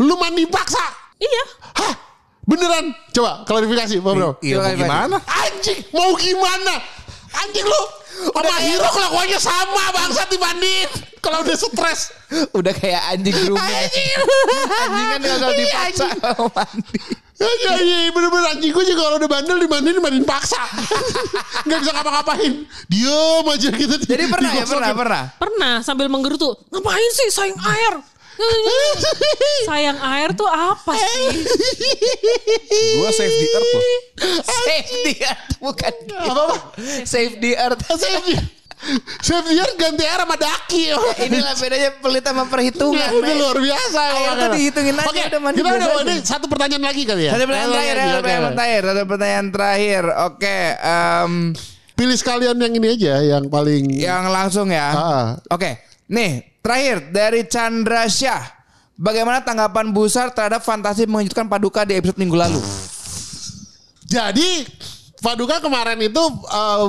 [0.00, 0.82] Lu mandi paksa?
[1.20, 1.44] Iya.
[1.76, 1.94] Hah?
[2.46, 2.90] Beneran?
[3.12, 4.30] Coba klarifikasi Pak Bro.
[4.42, 5.16] Iya mau gimana?
[5.22, 6.74] Anjing, mau gimana?
[7.30, 7.82] Anjing lu
[8.20, 10.90] sama Hiro kelakuannya sama bangsat dimandiin.
[11.20, 12.12] Kalau udah stres.
[12.52, 13.60] Udah kayak anjing grooming.
[13.60, 14.08] Anjing.
[14.76, 16.06] Anjing kan kalau dipaksa
[16.52, 17.00] mandi.
[17.40, 20.60] Iya, iya, bener-bener anjing gue juga kalau udah bandel dimandiin dimandiin paksa.
[21.68, 22.68] Gak bisa ngapa-ngapain.
[22.84, 23.96] Diam aja gitu.
[24.04, 25.22] Jadi pernah ya, pernah, pernah.
[25.40, 26.52] Pernah sambil menggerutu.
[26.68, 27.94] Ngapain sih sayang air?
[29.68, 31.24] sayang air tuh apa sih?
[33.00, 33.84] Gue save the earth loh.
[34.44, 35.94] Save the earth bukan.
[36.12, 36.56] Apa-apa?
[37.08, 37.80] Save the earth.
[37.88, 38.40] Save dia.
[38.40, 38.59] Save
[39.20, 40.82] dia ganti air sama daki.
[41.28, 43.08] Inilah bedanya pelit sama perhitungan.
[43.12, 43.40] Udah men.
[43.40, 44.00] luar biasa.
[44.00, 44.36] Air emang.
[44.36, 47.32] tuh dihitungin aja, Oke, udah mandi kita udah ini satu pertanyaan lagi kali ya.
[47.36, 48.16] Satu pertanyaan terakhir, ya, oke.
[48.20, 50.02] pertanyaan terakhir, satu pertanyaan terakhir.
[50.26, 51.32] Oke, em,
[52.00, 54.88] Pilih sekalian yang ini aja yang paling yang langsung ya.
[54.88, 55.26] Ah.
[55.52, 58.40] Oke, nih terakhir dari Chandra Syah.
[58.96, 62.60] Bagaimana tanggapan Busar terhadap fantasi mengejutkan Paduka di episode minggu lalu?
[64.08, 64.64] Jadi
[65.20, 66.88] Paduka kemarin itu uh,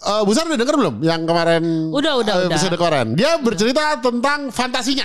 [0.00, 2.76] uh, Busar udah denger belum yang kemarin Udah, udah, uh, udah.
[2.76, 3.12] kemarin.
[3.12, 5.04] Dia bercerita tentang fantasinya.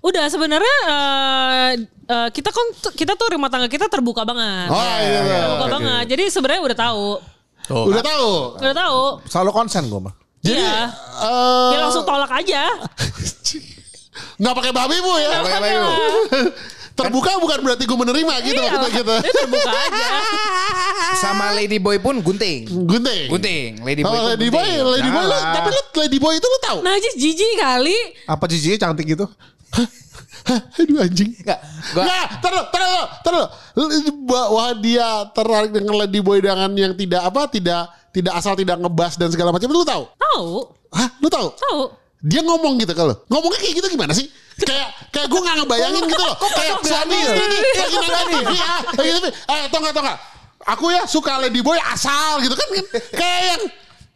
[0.00, 1.70] Udah sebenarnya eh,
[2.08, 4.72] eh, kita kan kita tuh rumah tangga kita terbuka banget.
[4.72, 5.38] Oh, iya, iya.
[5.44, 6.04] terbuka Oke, banget.
[6.08, 7.06] Jadi sebenarnya udah tahu.
[7.68, 8.30] Tuh, Udah tahu.
[8.64, 9.00] Udah tahu.
[9.28, 10.14] Selalu konsen gue mah.
[10.40, 10.88] Jadi iya.
[11.20, 12.64] eh, Ya langsung tolak aja.
[14.40, 15.28] nggak pakai babi bu ya.
[15.36, 15.92] Nggak pakai babi, Bu.
[17.00, 19.14] Terbuka bukan berarti gue menerima gitu Iya, kita gitu.
[19.32, 20.06] terbuka aja.
[21.24, 22.68] Sama Lady Boy pun gunting.
[22.68, 23.28] Gunting.
[23.28, 23.70] Gunting.
[23.82, 24.16] Lady Boy.
[24.16, 24.84] Oh, Lady Boy, gunting.
[24.86, 25.42] Lady Boy, lu, Janganlah.
[25.56, 26.78] tapi lu Lady Boy itu lu tahu?
[26.84, 27.96] Nah, aja jijik kali.
[28.24, 29.26] Apa jijinya cantik gitu?
[29.70, 31.30] Hah, Aduh anjing.
[31.36, 31.60] Enggak,
[31.92, 33.46] gua Nggak, terus, terus, terus.
[34.24, 39.14] Bahwa dia tertarik dengan Lady Boy dengan yang tidak apa, tidak tidak asal tidak ngebas
[39.20, 39.68] dan segala macam.
[39.70, 40.02] Lu tahu?
[40.16, 40.48] Tahu.
[40.90, 41.46] Hah, lu tahu?
[41.54, 41.80] Tahu.
[42.20, 44.28] Dia ngomong gitu kalau ngomongnya kayak gitu gimana sih?
[44.60, 46.36] Kayak kayak gue nggak ngebayangin gitu loh.
[46.52, 47.32] Kayak berani ya?
[47.32, 49.26] nih, lagi nonton TV, ah, lagi TV.
[49.32, 50.18] Eh, tau nggak, tau nggak?
[50.76, 52.68] Aku ya suka Lady Boy asal gitu kan.
[53.16, 53.62] Kayak yang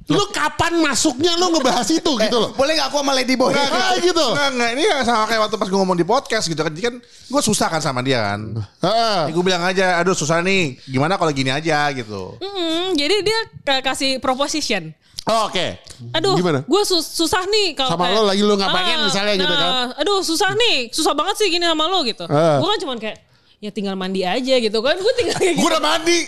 [0.05, 2.53] lu kapan masuknya lu ngebahas itu gitu loh.
[2.53, 3.57] boleh gak aku sama Lady Boy?
[3.57, 4.21] Ah, gitu.
[4.37, 4.71] Enggak, enggak.
[4.77, 6.69] Ini sama kayak waktu pas gue ngomong di podcast gitu kan.
[6.69, 8.41] Jadi kan gue susah kan sama dia kan.
[8.85, 9.33] Heeh.
[9.33, 10.77] Gue bilang aja, aduh susah nih.
[10.85, 12.37] Gimana kalau gini aja gitu.
[12.37, 13.39] Mm, jadi dia
[13.81, 14.93] kasih proposition.
[15.25, 15.81] Oh, Oke.
[16.13, 16.61] Aduh, Gimana?
[16.69, 19.71] gue susah nih kalau Sama kayak- lo lagi lo nggak pengen Ah, misalnya gitu kan.
[19.73, 22.29] nah, Aduh, susah nih, susah banget sih gini sama lo gitu.
[22.29, 22.61] Ah.
[22.61, 23.17] Gue kan cuman kayak
[23.65, 24.93] ya tinggal mandi aja gitu kan.
[25.01, 25.65] Gue tinggal kayak gitu.
[25.65, 26.19] Gue udah mandi.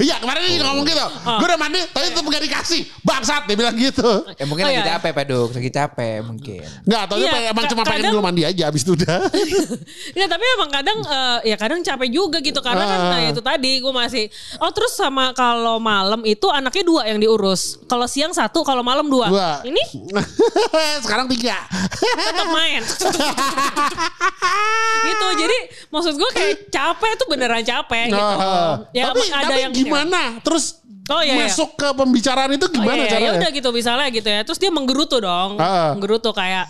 [0.00, 1.04] Iya kemarin dia ngomong gitu.
[1.20, 2.80] Gue udah mandi tapi tetap gak dikasih.
[3.00, 4.10] Bangsat dia bilang gitu.
[4.34, 4.96] Ya mungkin Oh, lagi iya.
[4.96, 6.64] capek Paduk, lagi capek mungkin.
[6.82, 8.92] Nggak, atau dia Iya, pengen- emang ka- cuma pengen kadang- lu mandi aja abis itu
[8.94, 9.18] udah.
[10.20, 13.10] Ya tapi emang kadang eh, ya kadang capek juga gitu karena kan Ah.
[13.10, 14.24] nah itu tadi gue masih
[14.56, 19.04] oh terus sama kalau malam itu anaknya dua yang diurus kalau siang satu kalau malam
[19.04, 19.50] dua, Dua.
[19.62, 19.82] ini
[21.04, 21.58] Sekarang tiga.
[22.14, 22.80] tetap main
[25.04, 25.56] gitu jadi
[25.88, 30.38] maksud gue kayak capek tuh beneran capek gitu Nah, ya tapi, ada tapi yang gimana?
[30.40, 31.52] Terus Oh, iya, iya.
[31.52, 33.28] masuk ke pembicaraan itu Oh, gimana iya, caranya?
[33.28, 35.92] ya udah gitu misalnya gitu ya terus dia menggerutu dong Ah.
[35.92, 36.64] menggerutu kayak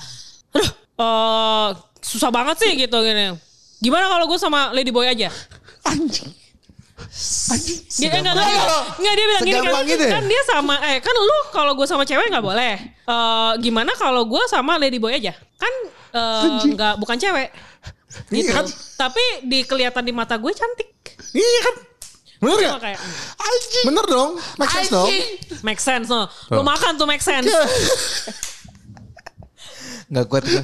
[0.50, 1.68] aduh eh,
[2.02, 3.38] susah banget sih gitu gini
[3.78, 5.30] gimana kalau gue sama lady boy aja
[5.84, 6.34] Anjing.
[7.94, 10.12] Dia enggak, enggak, enggak, enggak, dia bilang gini kan, gitu ya?
[10.18, 12.74] kan dia sama eh kan lu kalau gue sama cewek nggak boleh.
[12.80, 15.30] Eh gimana kalau gue sama lady boy aja?
[15.54, 15.74] Kan
[16.10, 17.54] eh, enggak bukan cewek.
[18.30, 18.46] Gitu.
[18.46, 18.66] Iya kan?
[18.96, 20.88] Tapi di kelihatan di mata gue cantik.
[21.32, 21.76] Iya kan?
[22.44, 22.80] Bener gak?
[22.82, 23.00] kayak
[23.40, 23.84] Anjing.
[23.88, 24.30] Bener dong.
[24.60, 25.08] Make sense dong.
[25.08, 25.26] Anjing.
[25.64, 26.28] make sense no.
[26.52, 27.48] Lu makan tuh make sense.
[30.04, 30.60] Nggak kuat gue.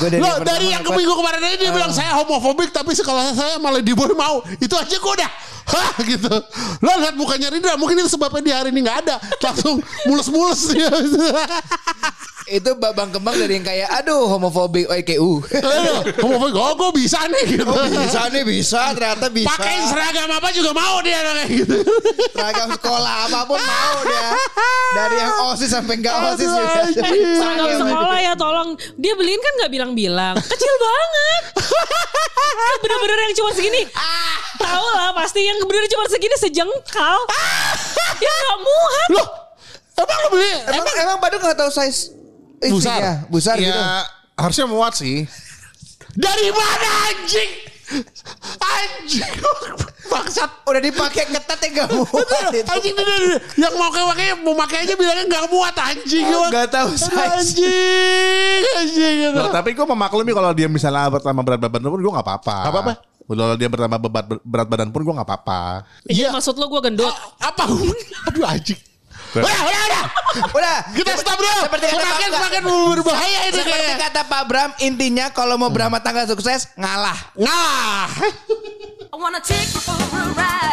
[0.00, 2.96] Gua dari Loh, yang dari yang dapat- minggu kemarin aja dia bilang saya homofobik tapi
[2.96, 4.40] sekolah saya malah di boy mau.
[4.56, 5.30] Itu aja gue udah
[5.70, 6.34] hah gitu.
[6.80, 9.20] Lo lihat mukanya Rindra mungkin itu sebabnya di hari ini nggak ada.
[9.44, 10.72] Langsung mulus-mulus.
[12.50, 15.38] Itu babang kembang dari yang kayak aduh homofobik OIKU.
[15.54, 17.70] Aduh, homofobik oh gue bisa nih gitu.
[17.94, 19.54] bisa nih bisa ternyata bisa.
[19.54, 21.78] Pakai seragam apa juga mau dia kayak gitu.
[22.34, 24.22] seragam sekolah apa pun mau dia.
[24.98, 26.80] Dari yang OSIS sampai enggak OSIS juga.
[26.90, 27.22] Anjing.
[27.38, 28.68] Seragam sekolah ya tolong.
[28.98, 30.34] Dia beliin kan nggak bilang-bilang.
[30.42, 31.42] Kecil banget.
[32.50, 33.82] Kan bener-bener yang cuma segini.
[34.58, 37.18] Tahu lah pasti yang bener cuma segini sejengkal.
[38.18, 39.08] ya nggak muat.
[39.14, 39.28] Loh,
[40.02, 40.52] emang lo beli?
[40.66, 42.19] Emang emang Badut nggak tahu size
[42.60, 43.24] istrinya?
[43.28, 43.82] Besar Ya gitu.
[44.36, 45.24] harusnya muat sih.
[46.16, 47.50] Dari mana anjing?
[48.60, 49.34] Anjing.
[50.10, 50.50] Bangsat.
[50.66, 52.66] Udah dipakai ketat ya gak muat itu.
[52.66, 53.38] Anjing dia.
[53.58, 56.24] yang mau kayak pakai mau pakai aja bilangnya nggak muat anjing.
[56.30, 57.14] Oh, nggak tahu size.
[57.14, 59.38] Anjing, anjing gitu.
[59.38, 62.56] Loh, tapi gue memaklumi kalau dia misalnya bertambah berat badan pun gue gak apa-apa.
[62.66, 62.92] Nggak apa-apa?
[63.30, 65.60] Kalau dia bertambah bebat, berat badan pun gue gak apa-apa.
[66.10, 66.26] Iya.
[66.26, 66.28] Iya.
[66.34, 67.14] Maksud lo gue gendut.
[67.38, 67.70] Apa?
[68.30, 68.78] Aduh anjing.
[69.32, 70.04] Udah, udah, udah.
[70.50, 70.76] Udah.
[70.90, 71.60] Kita stop dulu.
[71.64, 72.62] Seperti kata semakin Pak- semakin
[72.96, 73.96] berbahaya ini Seperti kayaknya.
[74.00, 77.14] kata Pak Bram, intinya kalau mau berumah tangga sukses, ngalah.
[77.36, 78.10] Nah.
[79.06, 80.69] I wanna take you for a ride.